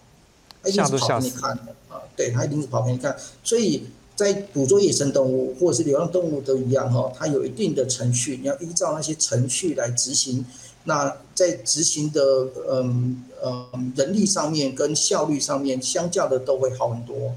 [0.64, 3.16] 它一定是跑给你看的啊，对，它一定是跑给你看。
[3.44, 3.84] 所以
[4.16, 10.46] 在捕捉野生动物或者是流浪动物都一样哈，它有一定的程序，你要依照那些程序来执行。
[10.86, 17.36] 那在执行的嗯嗯人力上面跟效率上面，相较的都会好很多。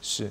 [0.00, 0.30] 是，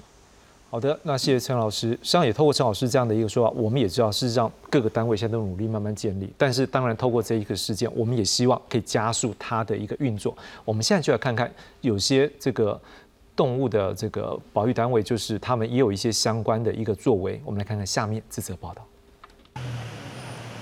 [0.69, 1.91] 好的，那谢谢陈老师。
[1.91, 6.29] 实际上也透过陈老师这样的一个说法，我们也知道，事实上各个单位现在都努力慢慢建立。
[6.37, 10.35] 但是当然，透过这一个事件，我们也希望可以加速它的一个运作。
[10.65, 11.51] 我们现在就来看看，
[11.81, 12.79] 有些这个
[13.35, 17.41] 动物的这个保育单位，就是他们也有一些相关的一个作为。
[17.45, 18.85] 我们来看看下面这则报道。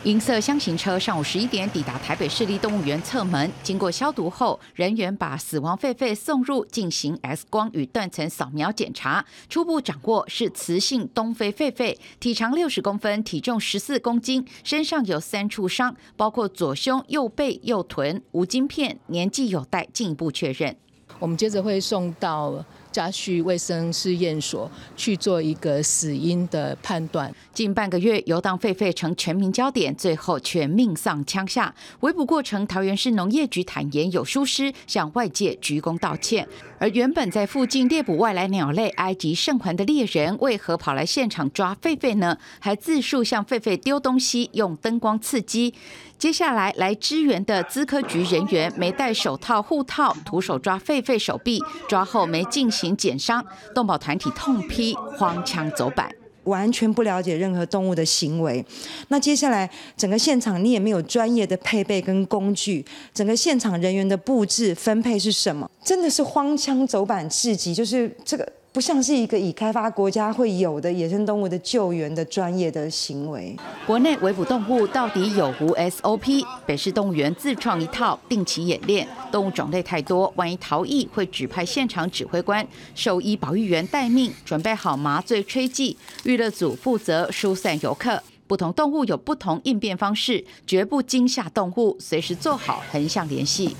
[0.06, 20.76] 银色箱型车上午十一点抵达台北市立动物园侧门，经过消毒后，人员把死亡狒狒送入进行 X 光与断层扫描检查，初步掌握是雌性东非狒狒，体长六十公分，体重十四公斤，身上有三处伤，包括左胸、右背、右臀，无晶片，年纪有待进一步确认。
[21.18, 22.64] 我们接着会送到。
[22.96, 27.30] 家畜卫生试验所去做一个死因的判断。
[27.54, 31.76] 近半个月游荡狒狒成全民焦点，最后却命丧枪下。
[32.00, 36.48] 围捕过程，桃园市农业局坦言有疏失，向外界鞠躬道歉。
[36.80, 42.38] 而原本在附近猎捕外来鸟类埃及圣环的猎人，为何跑来现场抓狒狒呢？
[42.60, 45.74] 还自述向狒狒丢东西，用灯光刺激。
[46.18, 56.10] 接下来来支援的资科局人员没戴手套护套，徒手抓狒狒手臂，抓后没进行减伤，动保团体痛批荒腔走板，
[56.46, 58.66] 完全不了解任何动物的行为。
[59.10, 65.70] 那接下来整个现场你也没有专业的配备跟工具，整个现场人员的布置分配是什么？
[65.84, 73.56] 真的是荒腔走板至极，就是这个不像是一个已开发国家会有的野生动物的救援的专业的行为。
[73.88, 76.46] 国内围捕动物到底有无 SOP？
[76.66, 88.22] 北市动物园自创一套定期演练，动物种类太多，万一逃逸会指派现场指挥官、兽医、保育员待命，准备好麻醉吹剂，娱乐组负责疏散游客。
[88.46, 93.74] 不同动物有不同应变方式，绝不惊吓动物，随时做好横向联系。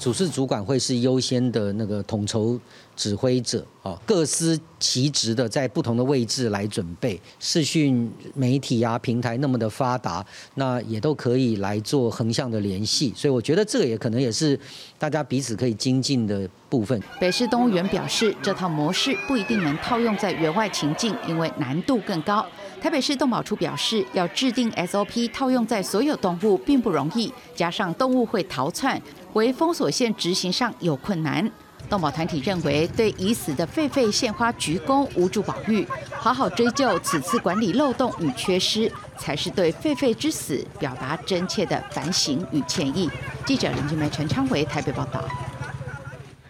[0.00, 2.56] 主事主管会是优先的那个统筹
[2.98, 7.18] 指挥者，啊，各司其职的在不同的位置来准备。
[7.38, 13.12] 视讯媒体啊平台那么的发达，那也都可以来做横向的联系。
[13.14, 14.58] 所以我觉得这个也可能也是
[14.98, 17.00] 大家彼此可以精进的部分。
[17.20, 22.44] 北市动物园表示，这套模式不一定能套用在园外情境，因为难度更高。
[22.80, 29.00] 台北市动保处表示，要制定 SOP 套用在所有动物并不容易，加上动物会逃窜，
[29.34, 31.48] 为封锁线执行上有困难。
[31.88, 43.10] 动保团体认为，对已死的狒狒献花鞠躬，无助保育，好好追究此次管理漏洞与缺失，才是对狒狒之死表达真切的反省与歉意。
[43.44, 45.24] 记者林俊梅、陈昌维台北报道。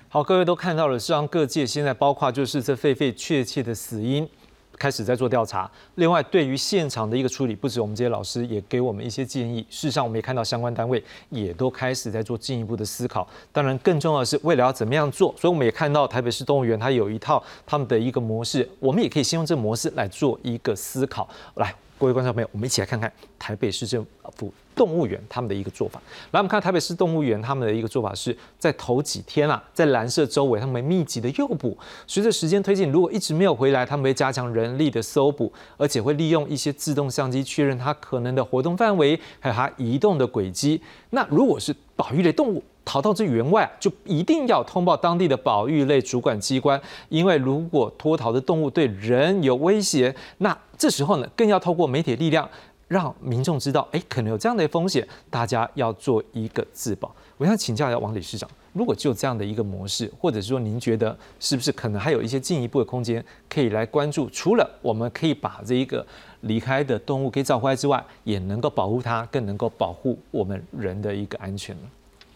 [0.09, 4.29] 好，各位都看到了，是让各界现在包括就是这狒狒确切的死因。
[4.78, 5.70] 开始在做调查。
[5.96, 9.60] 另外，对于现场的一个处理，不止我们这些老师也给我们一些建议。
[9.68, 13.28] 事实上，我们也看到相关单位也都开始在做进一步的思考。
[13.52, 21.28] 当然，更重要的是，为了要怎么样做，所以我们也看到台北市动物园它有一套他们的一个模式，我们也可以先用这个模式来做一个思考。
[21.56, 21.74] 来。
[22.00, 26.00] 各位观众朋友，我们一起来看看台北市政府动物园他们的一个做法。
[26.30, 31.76] 来，我们看台北市动物园他们的一个做法是在头几天啊，在蓝色周围他们密集的诱捕。
[32.06, 40.80] 随着时间推进，如果一直没有回来，他们会加强人力的搜捕，而且会利用一些自动相机确认它可能的活动范围，还有它移动的轨迹。
[41.10, 52.48] 那如果是保育类动物，逃到这园外，就一定要通报当地的保育类主管机关，因为如果脱逃的动物对人有威胁，那这时候呢，更要透过媒体力量，
[52.88, 57.14] 让民众知道，哎，可能有这样的风险，大家要做一个自保。
[57.37, 64.29] 我想请教一下王理事长，如果就这样的一个模式，或者说您觉得是不是可能还有一些进一步的空间，可以来关注？
[64.31, 66.05] 除了我们可以把这一个
[66.40, 71.83] 离开的动物给找回来之外，也能够保护它，更能够保护我们人的一个安全呢？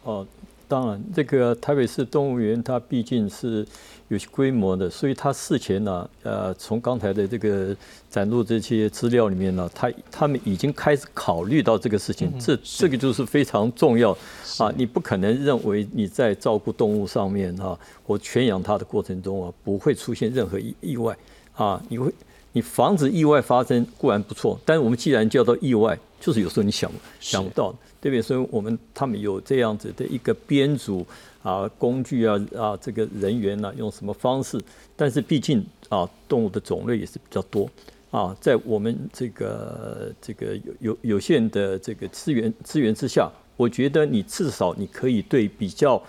[0.04, 0.26] 哦。
[0.72, 3.62] 当然，这个台北市动物园它毕竟是
[4.08, 7.76] 有些规模的，所以它事前呢，呃，从刚才的这个
[8.08, 14.16] 展露这些资料里面呢，他他们已经开始考虑到这个事情，这这个就是非常重要
[14.56, 14.72] 啊！
[14.74, 21.14] 你不可能认为你在照顾动物上面啊，我圈养它的过程中啊，不会出现任何意意外
[21.54, 21.78] 啊！
[21.90, 22.10] 你会
[22.52, 27.74] 你防止意外发生固然不错，但是我们既然叫做意外，就是有时候你想想不到。
[28.02, 28.20] 对不对？
[28.20, 31.06] 所以我们他们有这样子的一个编组
[31.40, 34.60] 啊，工具啊啊，这个人员呢，用什么方式？
[34.96, 37.70] 但是毕竟啊，动物的种类也是比较多
[38.10, 46.02] 啊，在我们这个这个有有有限的这个资源资源之下，我觉得你至少你可以对比较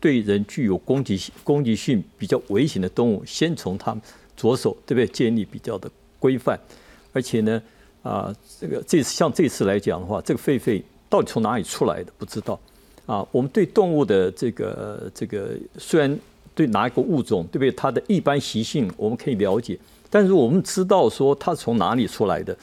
[0.00, 4.02] 对人具有攻击性、攻击性比较危险的动物，先从它们
[4.36, 5.06] 着手，对不对？
[5.06, 6.58] 建立比较的规范，
[7.12, 7.62] 而且呢，
[8.02, 10.82] 啊，这个这次像这次来讲的话，这个狒狒。
[11.10, 12.60] 到底从哪里出来的不知道，
[13.06, 16.18] 啊，我们对动物的这个这个虽然
[16.54, 19.78] 对哪一个物种对不对，它的一般习性我们可以了解，
[20.10, 22.54] 但是我们知道说它从哪里出来的，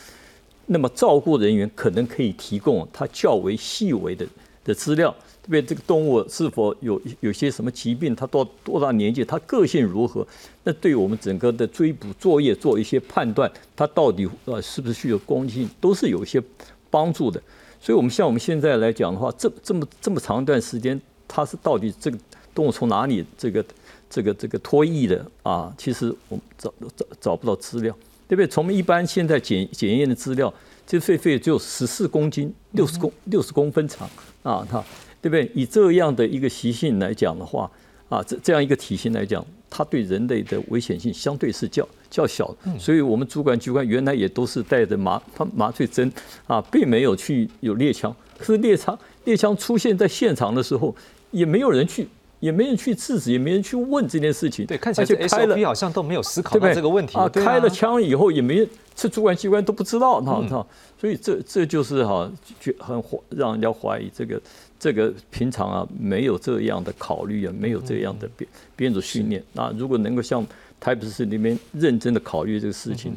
[0.68, 4.24] 那么照顾人员可能可以提供它较为细微的
[4.64, 5.12] 的资料，
[5.48, 5.62] 对不对？
[5.62, 8.16] 这个动物是否有有些什么疾病？
[8.16, 9.24] 它多多大年纪？
[9.24, 10.26] 它个性如何？
[10.64, 16.42] 那对我们整个的追捕作业做一些判断，它到底呃是不是具有攻击性，都是有一些
[16.90, 17.40] 帮助的。
[17.80, 22.18] 所以，我们像我们现在来讲的话，这这么这么长一段时间，它是到底这个
[22.56, 23.64] 动物从哪里这个
[24.10, 25.72] 这个这个脱逸的啊？
[25.78, 27.96] 其实我们找找找不到资料，
[28.28, 28.48] 对不对？
[28.48, 30.52] 从一般现在检检验的资料，
[30.88, 34.10] 这狒狒只有十四公斤，六十公六十公分长
[34.42, 34.84] 啊，它
[35.26, 35.52] 对不对？
[35.56, 37.70] 以这样的一个习性来讲的话，
[38.10, 41.88] 啊，这这样一个体型来讲，它对人类的危险性相对是较。
[42.12, 45.20] 较小，所以我们主管机关原来也都是带着麻
[45.56, 46.10] 麻醉针
[46.46, 48.16] 啊，并没有去有猎枪。
[48.38, 50.96] 可是猎枪猎枪出现在现场的时候，
[51.32, 52.08] 也没有人去，
[52.40, 54.66] 也没人去制止，也没人去问这件事情。
[54.68, 57.28] 对，看起来 SOP 好像都没有思考到这个问题啊。
[57.28, 60.66] 开了枪以后，也没这主管机关都不知道，那那，
[60.98, 64.42] 所以这这就是哈，觉很让人家怀疑这个
[64.86, 69.44] 这个平常啊没有这样的考虑啊，没有这样的编编组训练。
[69.54, 70.46] 那如果能够像。
[70.78, 73.12] 台北市里面认真的考虑这个事情，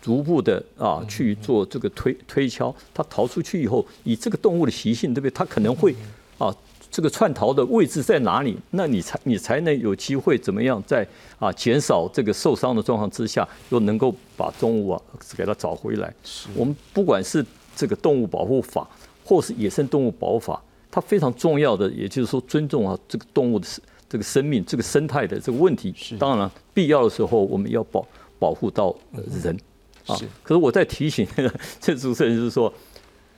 [0.00, 2.74] 逐步的啊去做这个推推敲。
[2.92, 5.30] 它逃出去以后，以这个动物的习性，对不对？
[5.30, 5.94] 它可能会
[6.38, 6.52] 啊
[6.90, 8.56] 这个窜逃的位置在哪里？
[8.70, 11.06] 那你才你才能有机会怎么样在
[11.38, 15.00] 啊减少这个受伤的状况之下，又能够把动物啊
[15.36, 16.12] 给它找回来。
[16.56, 17.44] 我们不管是
[17.76, 18.88] 这个动物保护法，
[19.22, 20.60] 或是野生动物保护法，
[20.92, 23.66] 它非常重要的，也就是说尊重啊这个动物的
[24.08, 25.92] 这个生命、这个生态的这个问题。
[26.20, 28.06] 当然了，必要的时候我们要保
[28.38, 28.94] 保护到
[29.42, 29.58] 人
[30.06, 30.14] 啊。
[30.44, 31.26] 可是我在提醒
[31.80, 32.72] 这主持人就是说。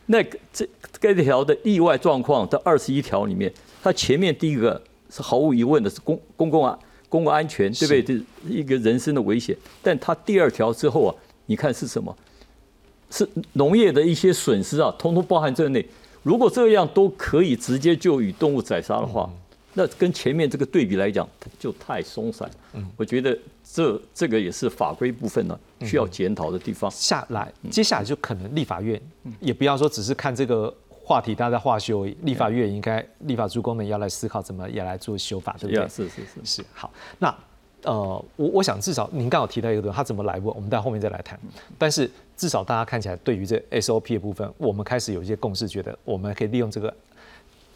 [0.07, 0.69] 那这
[1.01, 3.51] 该条的意外状况的二十一条里面，
[3.83, 4.79] 它前面第一个
[5.09, 6.79] 是毫无疑问的是公公共啊
[7.09, 8.03] 公共安全，对不对？
[8.03, 9.57] 这一个人身的危险。
[9.83, 11.15] 但它第二条之后啊，
[11.47, 12.15] 你看是什么？
[13.11, 15.83] 是农业的一些损失啊，通通包含在内。
[16.25, 19.31] 如果这样都可以直接就与动物宰杀的话，
[19.75, 22.51] 那跟前面这个对比来讲，就太松散。
[22.73, 23.39] 嗯，我觉得。
[23.67, 26.89] 这这个也是法规部分呢，需要检讨的地方。
[26.93, 29.01] 下来，接下来就可能立法院，
[29.41, 35.89] 也不要说只是看这个话题，大家在话修，立法院应该立法诸公们要来思考怎么也来做修法，对不对？
[35.89, 36.65] 是是是是。
[36.73, 37.35] 好，那
[37.83, 41.41] 呃，我我想至少您刚好提到一个东西，他怎么来问，我们在后面再来谈。
[41.77, 46.95] 但是至少大家看起来对于这 SOP 的部分，我们开始有一些共识，觉得我们可以利用这个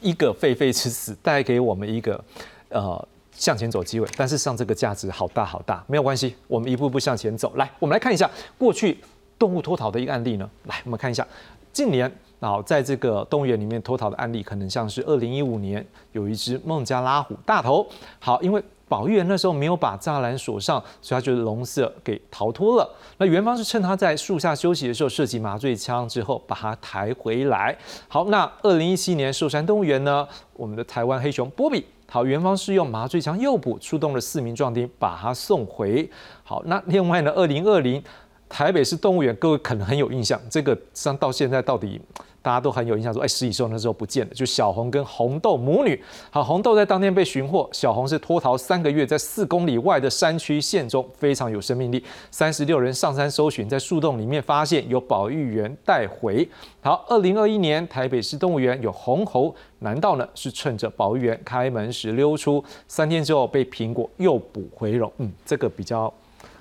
[0.00, 2.24] 一个狒狒之死带给我们一个
[2.70, 3.08] 呃。
[3.30, 7.54] 向前走机会，但是上这个价值好大好大，没有关系，我们一步步向前走。
[7.54, 8.28] 来，我们来看一下
[8.58, 8.98] 过去
[9.38, 10.50] 动物脱逃的一个案例呢。
[10.64, 11.24] 来，我们看一下
[11.72, 17.86] 近年啊，在这个动物园里面脱逃的案例，可能像是二零一五年有一只孟加拉虎大头，
[18.18, 22.88] 好，因为保育员那时候没有把栅栏锁上，所以它就笼色给逃脱了。
[23.18, 27.76] 那元芳是趁他在树下休息的时候，射击麻醉枪之后把他抬回来。
[28.08, 31.84] 好，那二零一七年寿山动物园呢，我们的台湾黑熊波比。
[32.10, 36.08] 好，元芳是用麻醉枪诱捕，出动了四名壮丁，把他送回。
[36.42, 37.30] 好，那另外呢？
[37.32, 38.02] 二零二零
[38.48, 42.00] 台北市动物园，各位可能很有印象，这个上到现在到底？
[42.40, 46.00] 大家都很有印象，说哎，十几岁那时候不见了，就小红跟红豆母女。
[46.30, 52.02] 好，红豆在当天被寻获，小红是脱逃三个月，在四公里外的山区县中非常有生命力。
[52.30, 56.48] 三十六人上山搜寻，在树洞里面发现有保育员带回。
[56.80, 62.64] 好，二零二一年台北市动物园有红猴，难道呢是趁着保育员开门时溜出？
[62.86, 65.12] 三天之后被苹果诱捕回笼。
[65.18, 66.12] 嗯，这个比较。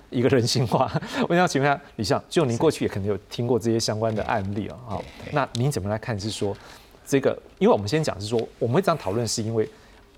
[0.09, 0.91] 一个人性化，
[1.27, 6.17] 我想请问一下李相，就您过去也可能有听过这些相关的案例啊，好，那您怎么来看？
[6.19, 6.55] 是说
[7.05, 9.69] 这个，因为我们先讲是说，我们会这样讨论，是因为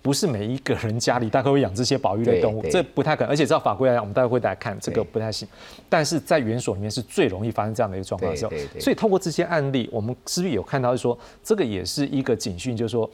[0.01, 5.47] 不是每一个人家里大概会养这些保育类动物，这不太可能，而且照法规来讲，我们大概会来看这个不太行。
[5.89, 13.09] 但是在园所里面是最容易发生这样的一个状况的时候，所以透过这些案例，我们是不是有看到是说，这个也是一个警讯，就是说。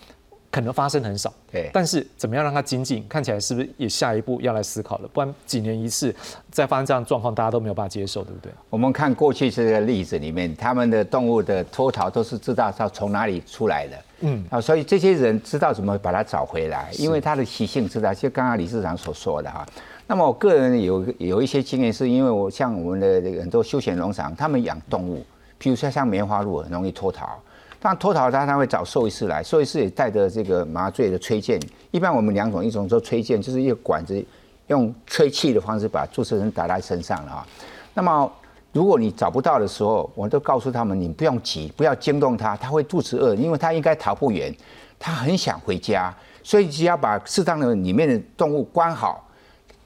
[0.56, 3.06] 可能发生很少，对，但是怎么样让它精进？
[3.10, 5.10] 看起来是不是也下一步要来思考了？
[5.12, 6.16] 不然几年一次
[6.50, 8.50] 再发生这样的状况，大家都没有办法接受，对不对？
[8.70, 19.66] 我们看过去这个例子里面，他们的动物的脱逃都是知道它从哪里出来的，嗯，啊，所以这些人知道怎么把它找回来，因为它的习性知道，就刚刚李市长所说的哈。
[20.08, 23.08] 那么我个人有有一些经验，是因为我像我们的
[23.42, 25.18] 很多休闲农场，他们养动物，
[25.62, 27.38] 譬如说像棉花鹿很容易脱逃。
[27.86, 31.62] 那脱逃他他会找兽医师来，兽医师也带着这个麻醉的吹箭。
[31.92, 34.26] 一般我们两种，一种说吹箭，就是一个管子
[34.66, 37.48] 用吹气的方式把注射针打在身上了啊。
[37.94, 38.28] 那么
[38.72, 44.52] 如果你找不到的时候，我都告诉他们，你不用急，不要惊动他，他会肚子饿，因为他应该逃不远，
[44.98, 46.12] 他很想回家，
[46.42, 49.30] 所以只要把适当的里面的动物关好，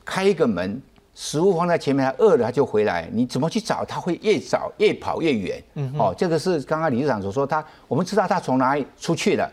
[0.05, 0.81] 开一个门。
[1.21, 3.09] 食物放在前面，它饿了它就回来。
[3.11, 3.83] 你怎么去找？
[3.83, 5.61] 它会越找越跑越远。
[5.73, 9.51] 嗯，哦，这个是刚刚理事长所说，他我们知道它从哪里出去了。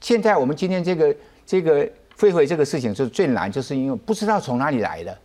[0.00, 1.14] 现在我们今天这个
[1.46, 5.16] 这个飞回这个事情是最难，就是因为不知道从哪里来的。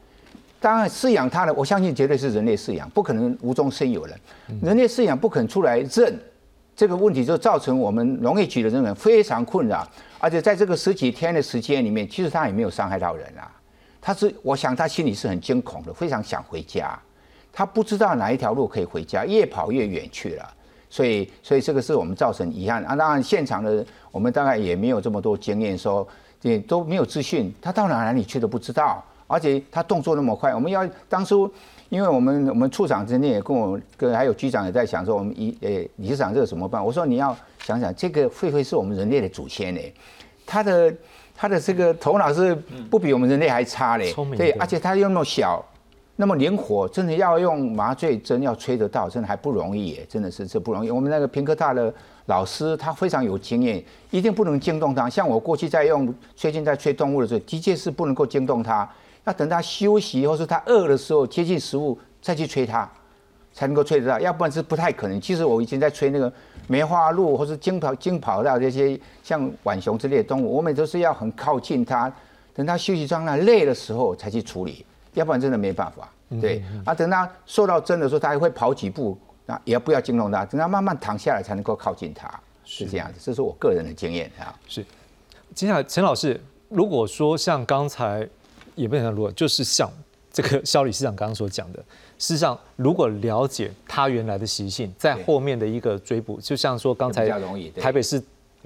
[0.60, 4.16] 当然饲养它的，我相信绝对是人类饲养，不可能无中生有的。
[4.62, 6.16] 人类饲养不肯出来认
[6.76, 9.88] 这个问题，就造成我们农业局的人员非常困扰。
[10.20, 13.50] 而且在这个十几天的时间里面，其实它也没有伤害到人啊。
[14.02, 16.98] 他是，我想他心里是很惊恐的，非常想回家。
[17.52, 20.50] 他不知道哪一条路可以回家，越跑越远去了。
[20.90, 22.96] 所以，所以这个是我们造成遗憾啊。
[22.96, 26.08] 当然，现场的我们大概也没有这么多经验，说
[26.42, 29.04] 也都没有资讯，他到哪哪里去都不知道。
[29.28, 31.52] 而且他动作那么快，我们要当初，
[31.90, 36.84] 因为我们我们处长今天也跟我跟还有局长也在想说，我们一呃理事长这个怎么办？
[36.84, 39.82] 我说你要想想，这个会不会是我们人类的祖先呢？
[40.46, 40.94] 他的。
[41.42, 42.54] 他的这个头脑是
[42.90, 45.64] 不比我们人类还差嘞，对，而且他又那么小，
[46.18, 50.92] 那么灵活，真的要用麻醉针要吹得到，真的还不容易耶，真的是这不容易。
[50.92, 51.94] 我们那个平科大的
[52.26, 53.82] 老师，他非常有经验，
[54.12, 55.10] 一定不能惊动他。
[55.10, 58.86] 像我过去在用，最近在吹动物的时候，的确是不能够惊动他，
[59.24, 62.92] 要等他休息或是他饿的时候接近食物再去吹他。
[63.54, 65.20] 才能够吹得到，要不然是不太可能。
[65.20, 66.32] 其实我以前在吹那个
[66.68, 72.12] 梅花鹿或是金跑金跑道这些像浣熊之类的动物，我们都是要很靠近它，
[72.54, 76.10] 等它休息状态累的时候才去处理，要不然真的没办法。
[76.40, 82.32] 对，啊，等它受到针的时候，它还会跑几步，那也不要惊动它，等它慢慢躺下来才能够靠近它，
[82.64, 83.20] 是这样子。
[83.20, 84.54] 这是我个人的经验啊。
[84.68, 84.86] 是，
[85.56, 86.40] 接下来陈老师，
[86.70, 88.30] 如果说像刚才
[88.76, 89.90] 也不能讲如果，就是像
[90.42, 91.80] 这个肖理事长刚刚所讲的。
[92.18, 97.28] 事实上，如果了解他原来的习性，在后面的一个追捕，就像说刚才
[97.80, 98.22] 台北市。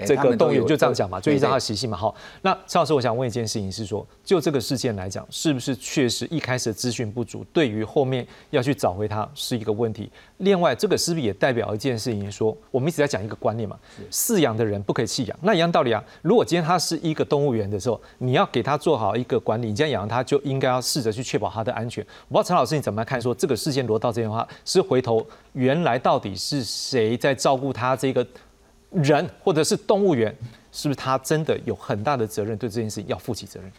[0.05, 1.97] 这个动物园就这样讲嘛，就依照它的习性嘛。
[1.97, 10.11] 好，那陈老师，我想问一件事情是说，就这个事件来讲，是不是确实一开始的资讯不足，对于后面要去找回它是一个问题？
[10.37, 13.77] 另外，这个是不是也代表一件事情，说我们一直在讲一个观念嘛，
[14.11, 15.39] 饲养的人不可以弃养。
[15.41, 22.03] 那一样道理啊，如果今天它是一个动物园的时候，你要给它做好一个管理，你这样养它就应该要试着去确保它的安全。
[22.29, 23.21] 我不知道陈老师你怎么看？
[23.21, 28.25] 说这个事件罗到这边的话，是回头原来到底是谁在照顾它这个？
[28.95, 30.35] 人或者是动物园，
[30.71, 32.57] 是不是他真的有很大的责任？
[32.57, 33.71] 对这件事情要负起责任？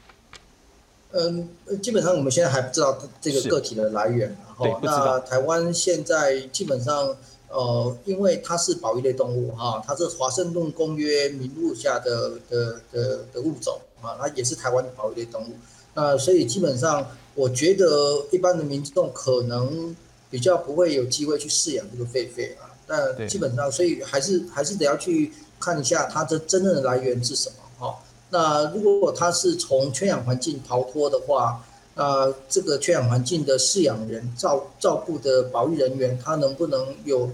[1.16, 1.48] 嗯，
[1.80, 4.36] 基本上我们现在还不知道这个个体的来源。
[4.58, 7.16] 对，那台湾现在基本上，
[7.48, 15.52] 呃，因为它是保育类动物哈，它是华盛顿公约名录下的的的的物种啊，它也是台湾的保育类动物。
[15.94, 17.06] 那所以基本上，
[17.36, 19.94] 我觉得一般的民众可能
[20.28, 22.73] 比较不会有机会去饲养这个狒狒啊。
[22.87, 27.99] 那基本上，所以还是还是得要去看一下它的真正的来源是什么哈。
[28.30, 31.64] 那如果它是从圈养环境逃脱的话，
[31.95, 37.30] 那这个圈养环境的饲养人照照顾的保育人员，他能不能有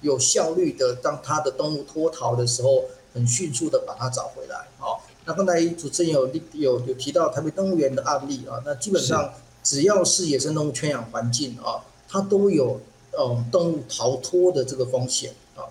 [0.00, 4.68] 有效率的，当他的动物脱逃的时候，很迅速的把它找回来？
[4.78, 12.80] 好，那刚才主持人有有有提到台北动物园的案例啊，那基本上只要是野生动物圈养环境啊，它都有。
[13.18, 15.66] 嗯，动物逃脱的这个风险啊，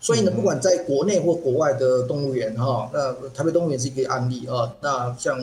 [0.00, 4.74] 所以呢，不管在国内或国外的动物园哈，那台北动物园是一个案例啊。
[4.80, 5.38] 那像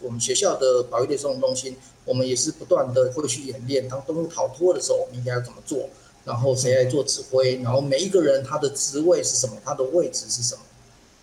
[0.00, 5.88] 我们学校的保育类生物中心，我们也是不断的会去演练，当动物逃脱的时候，我们应该要怎么做，
[6.24, 10.62] 然后谁来做指挥，然后每一个人他的职位是什么，他的位置是什么，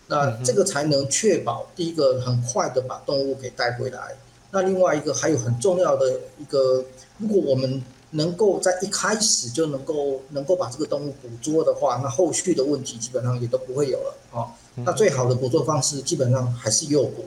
[0.08, 4.16] 那这个才能确保第一个很快的把动物给带回来。
[4.52, 6.86] 那另外一个还有很重要的一个，
[7.18, 14.48] 如果我们能够在一开始就能够能够把这个动物捕捉的话，那后续的问题基本上也都不会有了啊。
[14.76, 17.26] 那最好的捕捉方式基本上还是诱捕，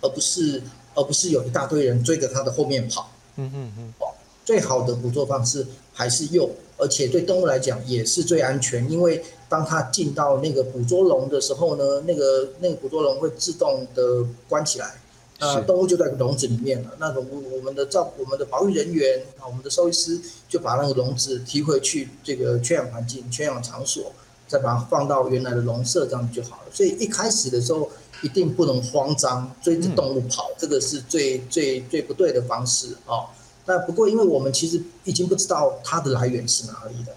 [0.00, 0.62] 而不是
[0.94, 3.10] 而不是有一大堆人追着它的后面跑。
[3.36, 3.94] 嗯嗯嗯。
[4.00, 4.06] 哦
[4.46, 14.94] 最好的捕捉方式还是诱，而且对动物来讲也是最安全，因为当它进到那个捕捉笼的时候呢，那个那个捕捉笼会自动的关起来。
[15.38, 16.90] 那动物就在笼子里面了。
[16.98, 17.24] 那我
[17.56, 20.18] 我们的照我们的保育人员啊，我们的兽医师
[20.48, 24.12] 就把那个笼子提回去这个圈养环境、圈养场所，
[24.48, 26.72] 再把它放到原来的笼舍，这样就好了。
[26.72, 27.90] 所以一开始的时候
[28.22, 33.28] 一定不能慌张，追着动物跑，这个是最最最不对的方式啊。
[33.66, 37.14] 那不过因为我们其实已经不知道它的来源是哪里的，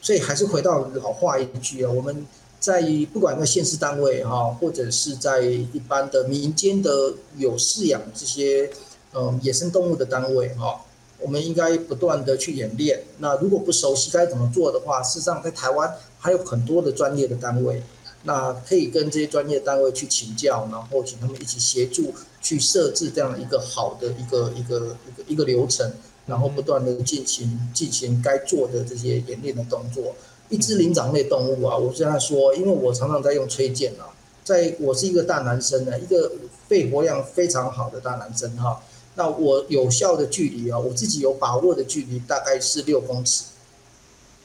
[0.00, 2.26] 所以还是回到老话一句啊，我们。
[2.60, 2.82] 在
[3.12, 8.68] 不管在县市单位哈，或者是在一般的民间的有饲养这些
[9.14, 10.84] 嗯野生动物的单位哈，
[11.20, 13.02] 我们应该不断的去演练。
[13.18, 17.80] 那如果不熟悉该怎么做的话，事实上在台湾还有很多的专业的单位，
[18.24, 25.90] 那可以跟这些专业单位去请教，然后请他们一起协助去设置这样一个好的一个一个一个一个流程，
[26.26, 30.14] 然后不断的进行进行该做的这些演练的动作。
[30.48, 34.08] 一只灵长类动物啊，我这样说，因为我常常在用吹剑啊，
[34.44, 36.32] 在我是一个大男生呢，一个
[36.68, 38.82] 肺活量非常好的大男生哈，
[39.14, 43.44] 那我有效的距离啊，我自己有把握的距离大概是六公尺，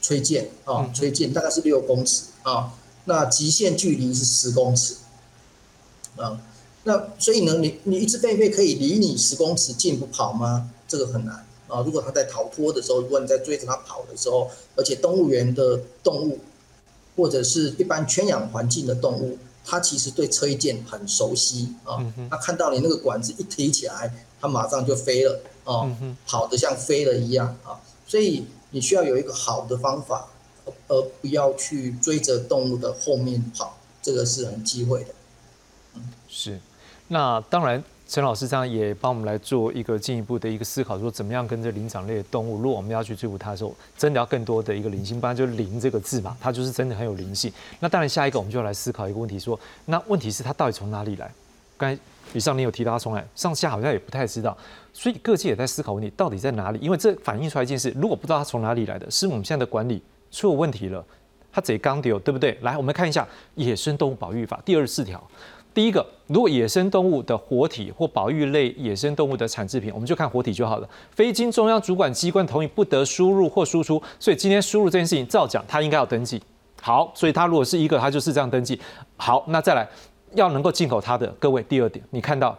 [0.02, 2.74] 吹剑啊，吹剑大概是六公尺啊，
[3.06, 4.96] 那极限距离是十公尺，
[6.16, 6.38] 啊，
[6.82, 10.70] 那所以呢，你你一只狒狒可以离你十公尺近不跑吗？
[10.86, 11.46] 这个很难。
[11.66, 16.38] 啊，如果它在逃脱的时候，如果你在追着它跑的时候，而且动物园的动物
[17.16, 21.98] 或者是一般圈养环境的动物，它其实对车剑很熟悉啊。
[22.30, 25.90] 它看到你那个管子一提起来，它马上就飞了啊，
[26.26, 27.80] 跑得像飞了一样啊。
[28.06, 30.28] 所以你需要有一个好的方法，
[30.88, 35.14] 而不要去追着动物的后面跑，这个是很忌讳的。
[35.94, 36.60] 嗯，是。
[37.08, 37.82] 那当然。
[38.06, 47.50] 陈老师这样也帮我们来做一个进一步的一个思考，说怎么样跟这灵长类的动物，如果我们要去追捕它的时候，真的要更多的一个灵性，不然就灵这个字嘛，它就是真的很有灵性。
[47.80, 51.32] 那当然，下一个我们就要来思考一个问题，说那问题是它到底从哪里来？
[51.78, 51.98] 刚才
[52.34, 54.56] 以上，你有提到它从来上下好像也不太知道，
[54.92, 56.78] 所以各界也在思考问题到底在哪里？
[56.80, 61.04] 因为这反映出来一件事，如果不知道它从哪里来的，是我们现在的管理出了问题了。
[61.52, 62.58] 它贼刚丢，对不对？
[62.62, 63.22] 来，我们看一下
[63.54, 65.22] 《野生动物保育法》第二十四条。
[65.74, 70.88] 第一个，如果野生动物的活体或保育类野生动物的产制品，我们就看活体就好了。
[71.10, 74.00] 非经中央主管机关同意，不得输入或输出。
[74.20, 76.40] 所以今天输入这件事情，照讲它应该要登记。
[76.80, 78.80] 好，所以它如果是一个，它就是这样登记。
[79.16, 79.88] 好，那再来
[80.34, 82.56] 要能够进口它的，各位，第二点，你看到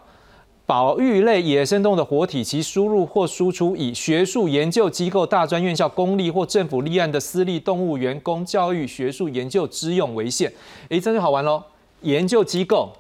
[0.66, 10.52] 保育类野生动物的活体，其输入或输出以学术研究机构、大专院校、公立或政府立案的私立动物园供教育、学术研究之用为限。
[10.90, 11.64] 诶，这就好玩喽，
[12.02, 12.92] 研究机构。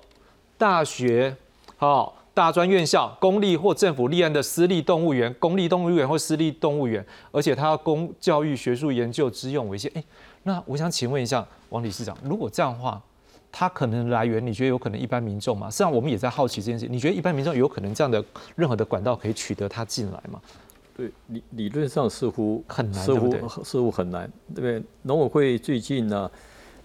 [0.58, 1.36] 大学、
[1.78, 9.92] 好大专院校、公立或政府立案的私立动物园、公立动物园或私立动物园，而且它要供教育、学术研究之用为先。
[9.96, 10.04] 哎，
[10.44, 13.02] 那我想请问一下王理事长，如果这样的话，
[13.52, 15.70] 它可能来源，你觉得有可能一般民众吗？
[15.70, 18.24] 实际上我们也在好奇这件事，你觉得一般民众有可能这样的
[18.56, 20.42] 任何的管道可以取得它进来吗？
[20.98, 24.84] 对，理理论上似乎很难，似乎似乎很难，对不对？
[25.04, 26.30] 农委会最近呢？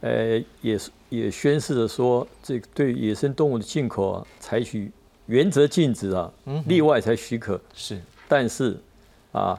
[0.01, 4.90] 呃，也是也宣示着说，这个对野生动物的进口啊，采取
[5.26, 6.32] 原则禁止啊，
[6.66, 7.61] 例外才许可。
[7.74, 8.78] 是，但是
[9.32, 9.59] 啊，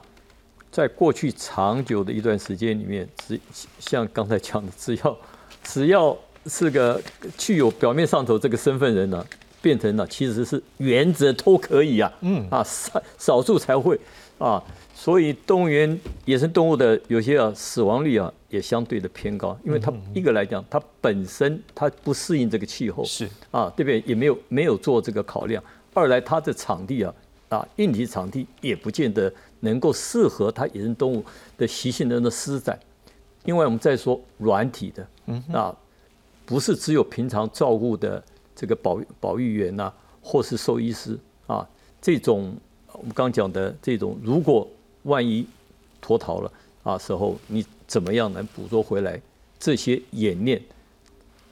[0.70, 3.38] 在过去长久的一段时间里面，只
[3.78, 5.18] 像刚才讲的， 只要
[5.62, 6.16] 只要
[6.46, 7.00] 是个
[7.38, 9.24] 具有表面上头这个身份人呢，
[9.60, 12.12] 变成了其实是原则都可以啊。
[12.22, 13.98] 嗯啊，少少数才会
[14.38, 14.62] 啊。
[15.02, 24.00] 所以动物园野生动物的有些啊死亡率啊也相对的偏高，因为它一个来讲，它本身它不适应这个气候，是啊，对不对？
[24.06, 25.60] 也没有没有做这个考量。
[25.92, 27.12] 二来它的场地啊
[27.48, 31.24] 啊硬体场地也不见得能够适合它野生动物
[31.58, 32.78] 的习性的那施展。
[33.42, 35.04] 另外我们再说软体的，
[35.52, 35.76] 啊，
[36.46, 38.22] 不是只有平常照顾的
[38.54, 39.92] 这个保保育员呐，
[40.22, 41.68] 或是兽医师啊，
[42.00, 42.56] 这种
[42.92, 44.68] 我们刚讲的这种如果。
[45.02, 45.46] 万一
[46.00, 49.20] 脱逃了啊时候，你怎么样能捕捉回来？
[49.58, 50.60] 这些演练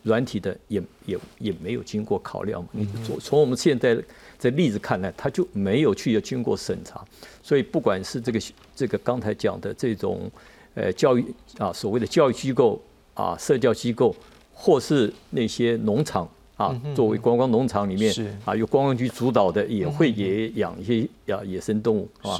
[0.02, 2.68] 软体的也也也没有经过考量嘛。
[2.72, 3.96] 你从从我们现在
[4.36, 7.04] 这例子看来，他就没有去经过审查。
[7.40, 8.40] 所以不管是这个
[8.74, 10.28] 这个刚才讲的这种
[10.74, 11.24] 呃教育
[11.58, 12.82] 啊，所谓的教育机构
[13.14, 14.12] 啊，社教机构，
[14.52, 18.12] 或是那些农场啊，作为观光农场里面
[18.44, 22.36] 啊，由观光局主导的，也会也养一些养野生动物啊。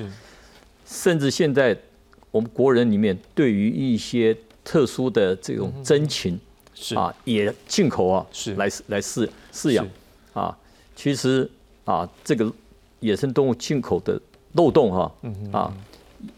[0.91, 1.77] 甚至现在，
[2.33, 6.39] 我们国人里面对于一些特殊的这种真禽，
[6.75, 6.97] 是。
[6.97, 8.55] 啊，也进口啊，是。
[8.57, 9.87] 来来饲饲养，
[10.33, 10.59] 啊，
[10.97, 11.49] 其实
[11.85, 12.53] 啊，这个
[12.99, 14.21] 野生动物进口的
[14.55, 15.15] 漏洞哈，
[15.53, 15.73] 啊，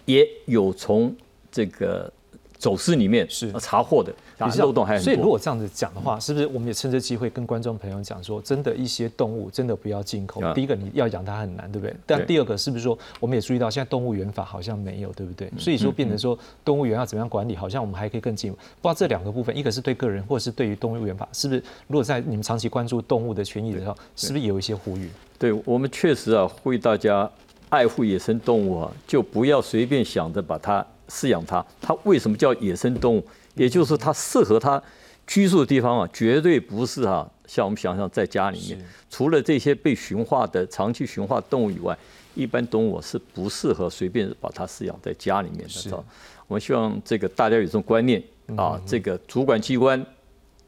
[0.05, 1.17] 也有从
[1.51, 2.13] 这个。
[2.63, 4.15] 走私里面是查获的，
[4.57, 5.05] 漏洞还很多。
[5.05, 10.41] 所以如果这样子讲的话，是不是我们也趁这机会跟观众朋友讲说，真的一些动物真的不要进口。
[10.55, 11.97] 第一个你要养它很难，对不对？
[12.07, 15.51] 但第二个是不是说，我们也注意到现在动物园法好像没有，对不对？
[15.59, 18.57] 所以说变成说动物园要怎么样管理，好像我们还可以更进步。
[18.81, 21.61] 不知道这两个部分，一个是对个人，或者是对于动物园法，是不是？
[21.89, 25.11] 如果在你们长期关注动物的权益的时候，是不是有一些呼吁？
[25.37, 27.29] 对我们确实啊，呼吁大家
[27.71, 30.87] 爱护野生动物啊，就不要随便想着把它。
[31.13, 33.27] 饲养它，它为什么叫野生动物？
[33.55, 34.83] 也就是它适合它
[35.27, 38.83] 居住的地方啊，绝对不是啊，像我们想象在家里面。
[39.11, 41.97] 除了这些被驯化的长期驯化动物以外，
[42.35, 46.05] 一般动物是不适合随便把它饲养在家里面的。
[46.49, 48.23] 我们希望这个大家有这种观念
[48.57, 50.05] 啊，这个主管机关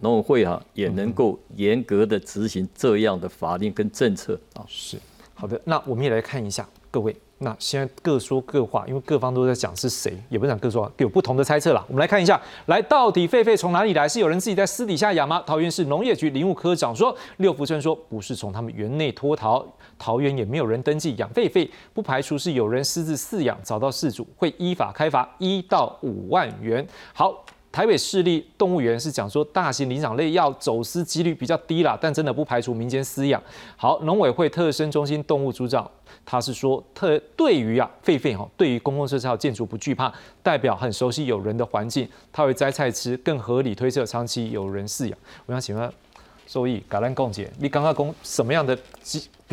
[0.01, 4.65] 农委会啊也能够严格的执行这样的法令跟政策啊。
[4.69, 4.99] 是
[5.33, 7.17] 好的，那我们也来看一下各位。
[7.39, 11.85] 那现在各说各话，因为各方都在讲是谁，也不讲各说，有不同的猜测啦。
[11.89, 14.09] 我们来看一下，来到底狒狒从哪里来？
[14.09, 15.43] 是有人自己在私底下养吗？
[15.47, 19.67] 桃园市农业局林务科长说，六福村说不是从他们园内脱逃，
[19.99, 26.87] 桃园也没有人登记养狒狒，不排除是有人私自饲养，找到饲主会依法开罚一到五万元。
[27.13, 27.45] 好。
[27.75, 33.43] 台北市立动物园是讲说，大型灵长类要走私几率比较低啦，但真的不排除民间饲养。
[33.77, 35.91] 好，农委会特生中心动物组长
[36.25, 45.19] 他是说，特对于啊狒狒哈，对于公共设施还有建筑不惧怕，代表很熟悉有人的环境，他会摘菜吃，更合理推测长期有人饲养。
[45.47, 45.93] 我想请问。
[46.47, 48.79] 收益，橄榄共解，你刚刚公什么样的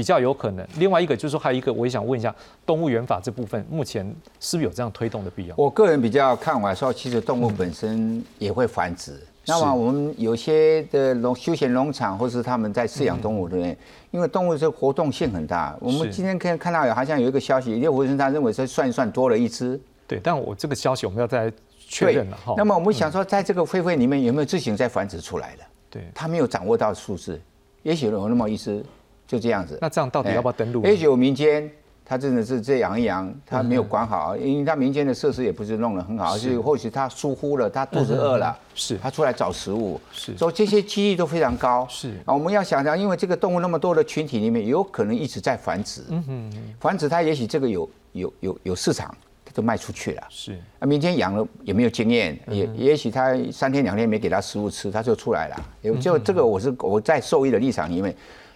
[0.01, 0.67] 比较有可能？
[0.79, 2.35] 另外一个就是说，还有一个，我也想问一下，
[2.65, 4.03] 动物园法这部分目前
[4.39, 5.53] 是不是有这样推动的必要？
[5.55, 9.21] 我个人比较看完说，其实动物本身也会繁殖。
[9.45, 13.77] 那么我们有些的农休闲农场，或是他们在饲养动物，对不对？
[14.09, 15.77] 因为动物这活动性很大。
[15.79, 19.79] 我们今天可以看到有好像有一个消息，叶福生他认为说算一算多了一只。
[20.07, 22.55] 对，但我这个消息我们要再确认了哈。
[22.57, 25.63] 那么我们想说，在这个狒狒里面有没有自行再繁殖出来的？
[25.91, 27.39] 对，他没有掌握到数字，
[27.83, 28.83] 也许有那么一只，
[29.31, 29.77] 就这样子。
[29.81, 31.71] 那这样到底要不要登录？A 九民间。
[32.03, 41.87] 他真的是这养一养，他没有管好，因为他民间的设施也不是弄得很好，是或许他疏忽了，他肚子饿了，是他出来找食物，是，所以这些几率都非常高。
[41.89, 46.51] 是啊，我们要想想，因为这个动物那么多的群体里面，有可能一直在繁殖，嗯哼，
[46.81, 49.15] 繁殖它也许这个有有有有市场，
[49.45, 50.23] 它就卖出去了。
[50.27, 55.55] 是啊，民间养了也没有经验，也也许他三天两天没给他食物吃，他就出来了。
[55.81, 58.13] 有就这个，我是我在兽医的立场里面。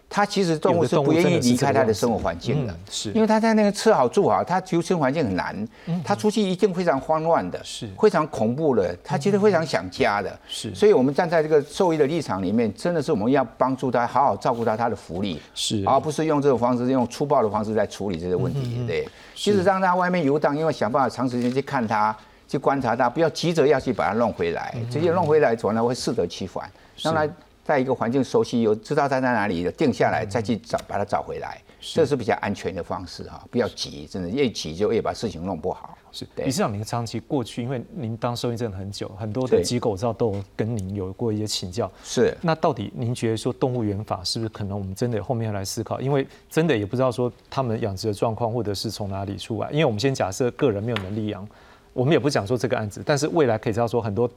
[0.08, 3.12] 它其实动物是不愿意离开它的生活环境的，是。
[3.12, 5.68] 因为它在那个吃好住好，它求生环境很难，
[6.04, 7.90] 它出去一定非常慌乱的，是。
[8.00, 10.74] 非常恐怖的，它其实非常想家的，是。
[10.74, 19.08] 所以我们站在这个兽医的立场里面，真的是我们要帮助它，好好照顾它它的福利，是，而不是用这种方式，用粗暴的方式在处理这些问题，对。
[19.34, 22.16] 其实让它外面游荡，因为想办法长时间去看它，
[22.48, 27.28] 去观察它，不要急着要去把它弄回来，直接弄回来，可能会适得其反，让它。
[27.66, 33.44] 在一个环境熟悉，有知道它在哪里，定下来再去找，把它找回来，这是比较安全的方式哈。
[33.50, 35.98] 不要急，真的越急就越把事情弄不好。
[36.12, 41.92] 是理事长，您长期过去，因为您当收医真的很久，很多的机构我知道都跟您有过一些请教。
[42.04, 42.38] 是。
[42.40, 46.00] 那到底您觉得说动物园法是不是可能我们真的后面要来思考？
[46.00, 49.72] 因为真的也不知道说他们养殖的状况或者是从哪里出来。
[49.72, 51.46] 因为我们先假设个人没有能力养，
[51.94, 54.30] 我们也不讲说这个案子，但是未来可以知道说很多。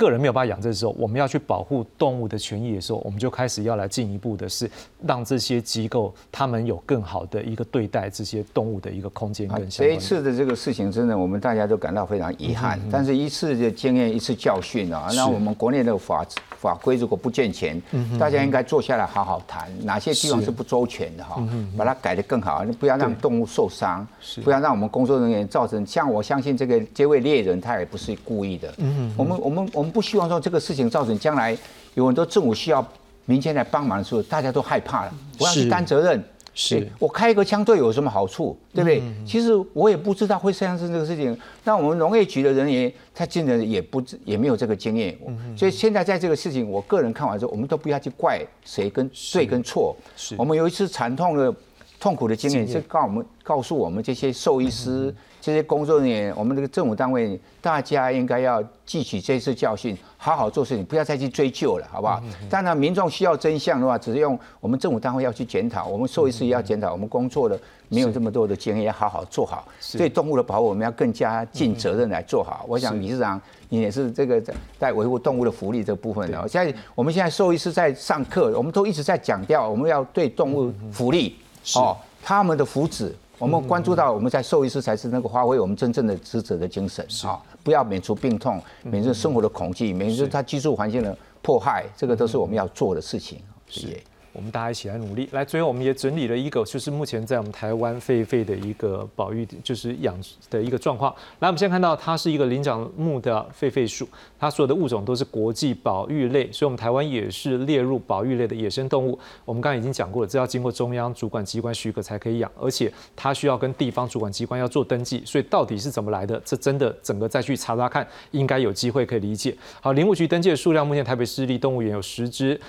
[0.00, 4.68] 个人没有办法养这时候，我们要去保护动物的权益的时候，我们就开始要来进一步的是
[5.06, 9.68] 让这些机构他们有更好的一个对待这些动物的一个空间跟。
[9.68, 12.80] 这一次的这个事情，真的我们大家都感到非常遗憾。
[12.90, 16.24] 但是一次的经验，一次教训啊，那我们国内的法
[16.56, 17.78] 法规如果不健全，
[18.18, 21.46] 大家应该坐下来好好谈，哪些地方是不周全的哈，
[21.76, 24.06] 把它改得更好，不要让动物受伤，
[24.42, 25.84] 不要让我们工作人员造成。
[25.84, 28.72] 像我相信这个这位猎人，他也不是故意的。
[28.78, 29.89] 嗯，我们我们我们。
[29.90, 31.56] 不希望说这个事情造成将来
[31.94, 32.86] 有很多政府需要
[33.26, 36.24] 民间来帮忙的时候，大家都害怕了，我要去担责任。
[36.52, 39.00] 是我开一个枪队有什么好处，对不对？
[39.24, 41.34] 其实我也不知道会发生这个事情。
[41.62, 45.16] 那我们农业局的人员，他进的也不也没有这个经验，
[45.56, 49.96] 所以现在在这个事情，我个人看完之后，我们都不要去怪谁跟对跟错。
[50.16, 51.54] 是我们有一次惨痛的、
[52.00, 55.14] 痛苦的经验，是告我们告诉我们这些兽医师。
[55.40, 62.22] 这些工作人员，我们这个政府单位，大家应该要汲取这次教训，好好做事情，不要再去追究了，好不好？
[62.50, 69.66] 当然，民众需要真相的话，只是用我们政府单位要去检讨，我们兽医师也要检讨，我们工作的没有这么多的经验，要好好做好。
[69.96, 72.66] 对动物的保护，我们要更加尽责任来做好。
[72.68, 74.42] 我想理事长，你也是这个
[74.78, 76.46] 在维护动物的福利这部分的。
[76.46, 81.36] 现在我们现在兽医师在上课，我们都一直在强调，我们要对动物福利，
[81.76, 83.10] 哦，他们的福祉。
[83.40, 87.40] 我们关注到，我们在兽医师才是那个发挥我们真正的职责的精神啊！
[87.64, 93.40] 不要免除病痛，免除生活的恐惧，免除他居住环境的迫害，这个都是我们要做的事情。
[93.66, 93.98] 是。
[94.32, 95.28] 我们大家一起来努力。
[95.32, 100.16] 来，最后我们也整理了一个，就是目前在我们台湾狒狒的一个保育，就是养
[100.48, 101.14] 的一个状况。
[101.40, 104.08] 来，我们先看到它是一个灵长目的狒狒属，
[104.38, 109.18] 它所有的物种都是国际保育类，所以我们台湾也是列入保育类的野生动物。
[109.44, 115.22] 我们刚刚已经讲过了，这要经过中央主管机关许可才可以养，而且它需要跟地方主管机关要做登记。
[115.24, 116.40] 所以到底是怎么来的？
[116.44, 119.56] 这真的整个再去查查看，应该有机会可以理解。
[119.80, 122.60] 好，林务局登记的数量，目前台北市立动物园有十只。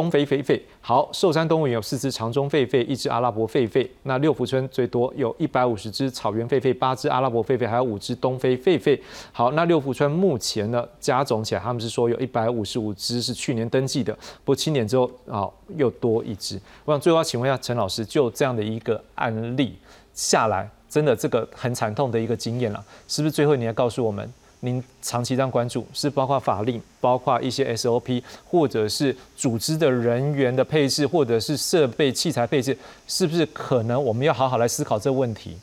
[0.00, 3.86] 东非狒狒，好，寿山动物园有四只长中狒狒，一只阿拉伯狒狒。
[4.04, 8.98] 那六福村最多有一百五十只草原狒狒，八只阿拉伯狒狒，还有五只东非狒狒。
[9.30, 15.46] 好，那六福村目前呢加总起来，他们是说有一百五十五只是去年登记的，不过七年之后啊
[15.76, 16.58] 又多一只。
[16.86, 19.76] 我想最后要请问一下陈老师，就这样的一个案例
[20.14, 24.32] 下来，真的这个很惨痛的一个经验了，是不是最后你要告诉我们？
[24.60, 35.56] 您长期这样关注，是包括法令，包括一些 SOP，或者是组织的人员的配置，或者是设备器材配置，是不是可能我们要好好来思考这个问题？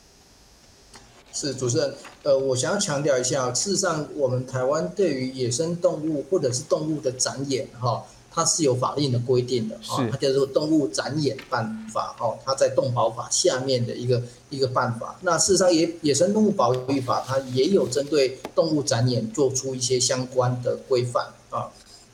[1.32, 1.94] 是主持人，
[2.24, 8.04] 呃，我想要强调一下，事实上，我们台湾对于野生动物或者是动物的展演，哈。
[8.38, 15.18] 它是有法令的规定的啊，它叫做《动物展演办法》哦，它在动保法下面的一个一个办法。
[15.22, 21.34] 那事实上，野野生动物保育法它也有针对动物展演做出一些相关的规范啊。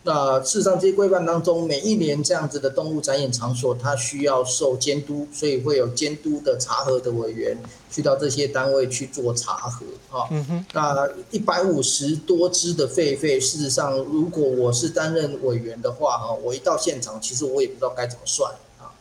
[0.06, 7.56] 那事实上，这些规范当中，每一年这样子的动物展演场所，它需要受监督，所以会有监督的查核的委员
[7.90, 10.28] 去到这些单位去做查核啊。
[10.74, 18.92] 那一百五十多只的狒狒，事实上，如果我是担任委员的话啊，我一到现场，其实我也不知道该怎么算啊。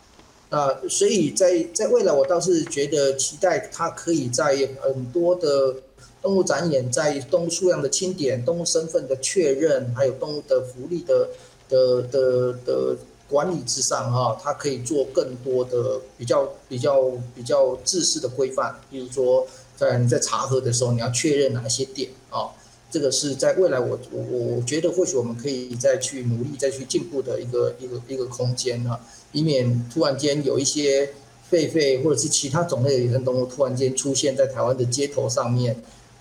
[0.50, 5.76] 那所以在在未来，我倒是觉得期待它可以在很多的。
[6.24, 11.28] 动物展演在动物数量的清点、动物身份的确认，还有动物的福利的
[11.68, 12.98] 的的的
[13.28, 19.46] 管理之上哈，它可以做更多的比较比较比较制式的规范，比如说
[19.76, 22.48] 在你在查核的时候，你要确认哪些点啊，
[22.90, 28.98] 这个是在未来我我我觉得或许我们可以再去努力再去进步的一个一个一个空间啊，
[29.34, 31.10] 以免突然间有一些
[31.52, 35.76] 狒狒或者是其他种类的野生动物突然间出现在台湾的街头上面。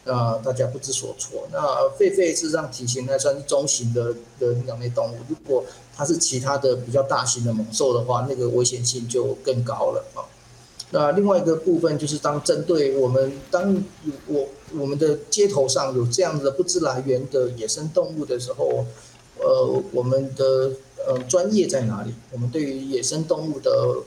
[0.05, 1.46] 啊，大家不知所措。
[1.53, 1.59] 那
[1.96, 10.26] 狒狒事实上体型还算是中型的的两类动物，如果它是其他的比较大型的猛兽的话，那个危险性就更高了啊。
[10.90, 13.82] 那另外一个部分就是，当针对我们当
[14.26, 14.46] 我
[14.76, 18.84] 我们的街头上有这样的不知来源的野生动物的时候，
[19.38, 20.72] 呃，我们的
[21.07, 22.12] 呃专业在哪里？
[22.32, 23.98] 我们对于野生动物的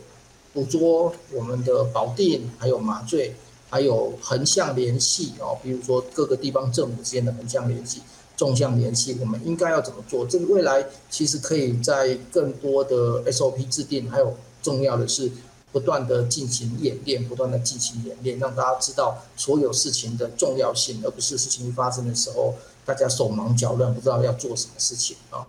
[0.54, 3.34] 捕捉、我们的保定还有麻醉。
[3.76, 8.02] 还有横向联系哦，比如说各个地方政府之间的横向联系、
[8.38, 10.26] 纵向联系，我们应该要怎么做？
[10.26, 15.30] 这个未来其实可以在更多的 SOP 制定，还有重要的是
[15.74, 22.56] 不断的进行演练，不断的进行演练，让大家知道所有事情的重要性，而不是事情发生的时候
[22.86, 25.46] 大家手忙脚乱，不知道要做什么事情啊。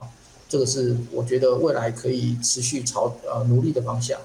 [0.49, 4.19] 这个是我觉得未来可以持续朝呃努力的方向。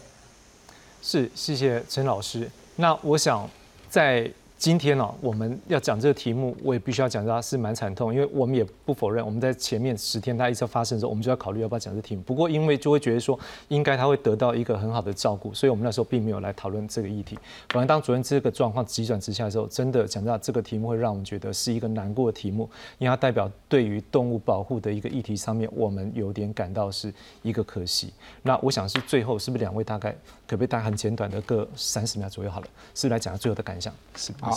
[1.04, 2.50] 是，谢谢陈老师。
[2.78, 3.48] 那我想。
[3.92, 4.32] 在
[4.62, 12.22] 今天呢，我们要讲这个题目，我也必须要讲它是蛮惨痛，因为我们也不否认，我们在前面十天它一直发生的时候，我们就要考虑要不要讲这题目。
[12.22, 13.40] 不过因为就会觉得说，
[13.70, 17.40] 应该他会得到一个很好的照顾，所以我们那时候并没有来讨论这个议题。
[17.70, 28.14] 反而当昨天这个状况急转直下的时候，真的讲到这个题目会让我们觉得是一个难过的题目，因为它代表对于动物保护的一个议题上面，我们有点感到是一个可惜。
[28.44, 30.12] 那我想是最后是不是两位大概
[30.46, 34.51] 可不可以大概很简短的各三十秒左右好了，是来讲最后的感想，是不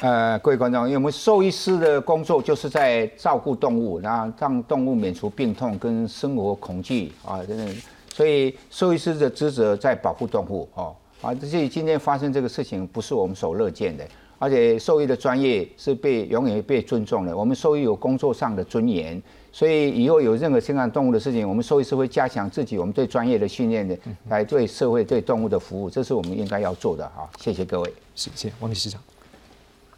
[0.00, 7.76] 呃，各位观众，因为我们兽医师的工作就是在照顾动物，然后让动物免除病痛跟生活恐惧啊，等等。
[8.14, 14.04] 所以兽医师的职责在保护动物哦啊，所以今天发生这个事情不是我们所乐见的，
[14.38, 17.36] 而且兽医的专业是被永远被尊重的。
[17.36, 19.20] 我们兽医有工作上的尊严，
[19.50, 23.98] 所以以后有任何生产动物的事情，我们兽医师会加强自己我们对专业的训练的，
[24.28, 27.28] 来对社会对动物的服务，这是我们应该要做的哈。
[27.40, 29.00] 谢谢各位，谢谢王理事长。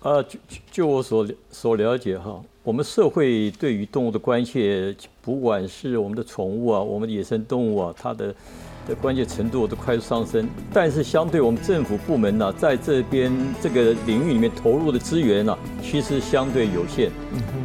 [0.02, 0.38] 呃，就
[0.70, 8.34] 就我所所了解哈，我们社会对于动物的关切，不管是我们的宠物啊，我们的野生动物啊，它的
[8.88, 10.48] 的关切程度都快速上升。
[10.72, 13.30] 但是相对我们政府部门呢，在这边
[13.60, 17.10] 这个领域里面投入的资源呢，其实相对有限。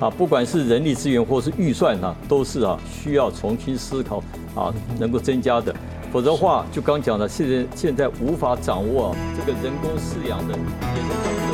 [0.02, 4.22] 啊，不管是人力资源或是预算呢，都是啊需要重新思考
[4.54, 5.74] 啊，能够增加的。
[6.12, 11.45] 否则的话，就刚讲的，现在现在无法掌握这个人工饲养的野生动物。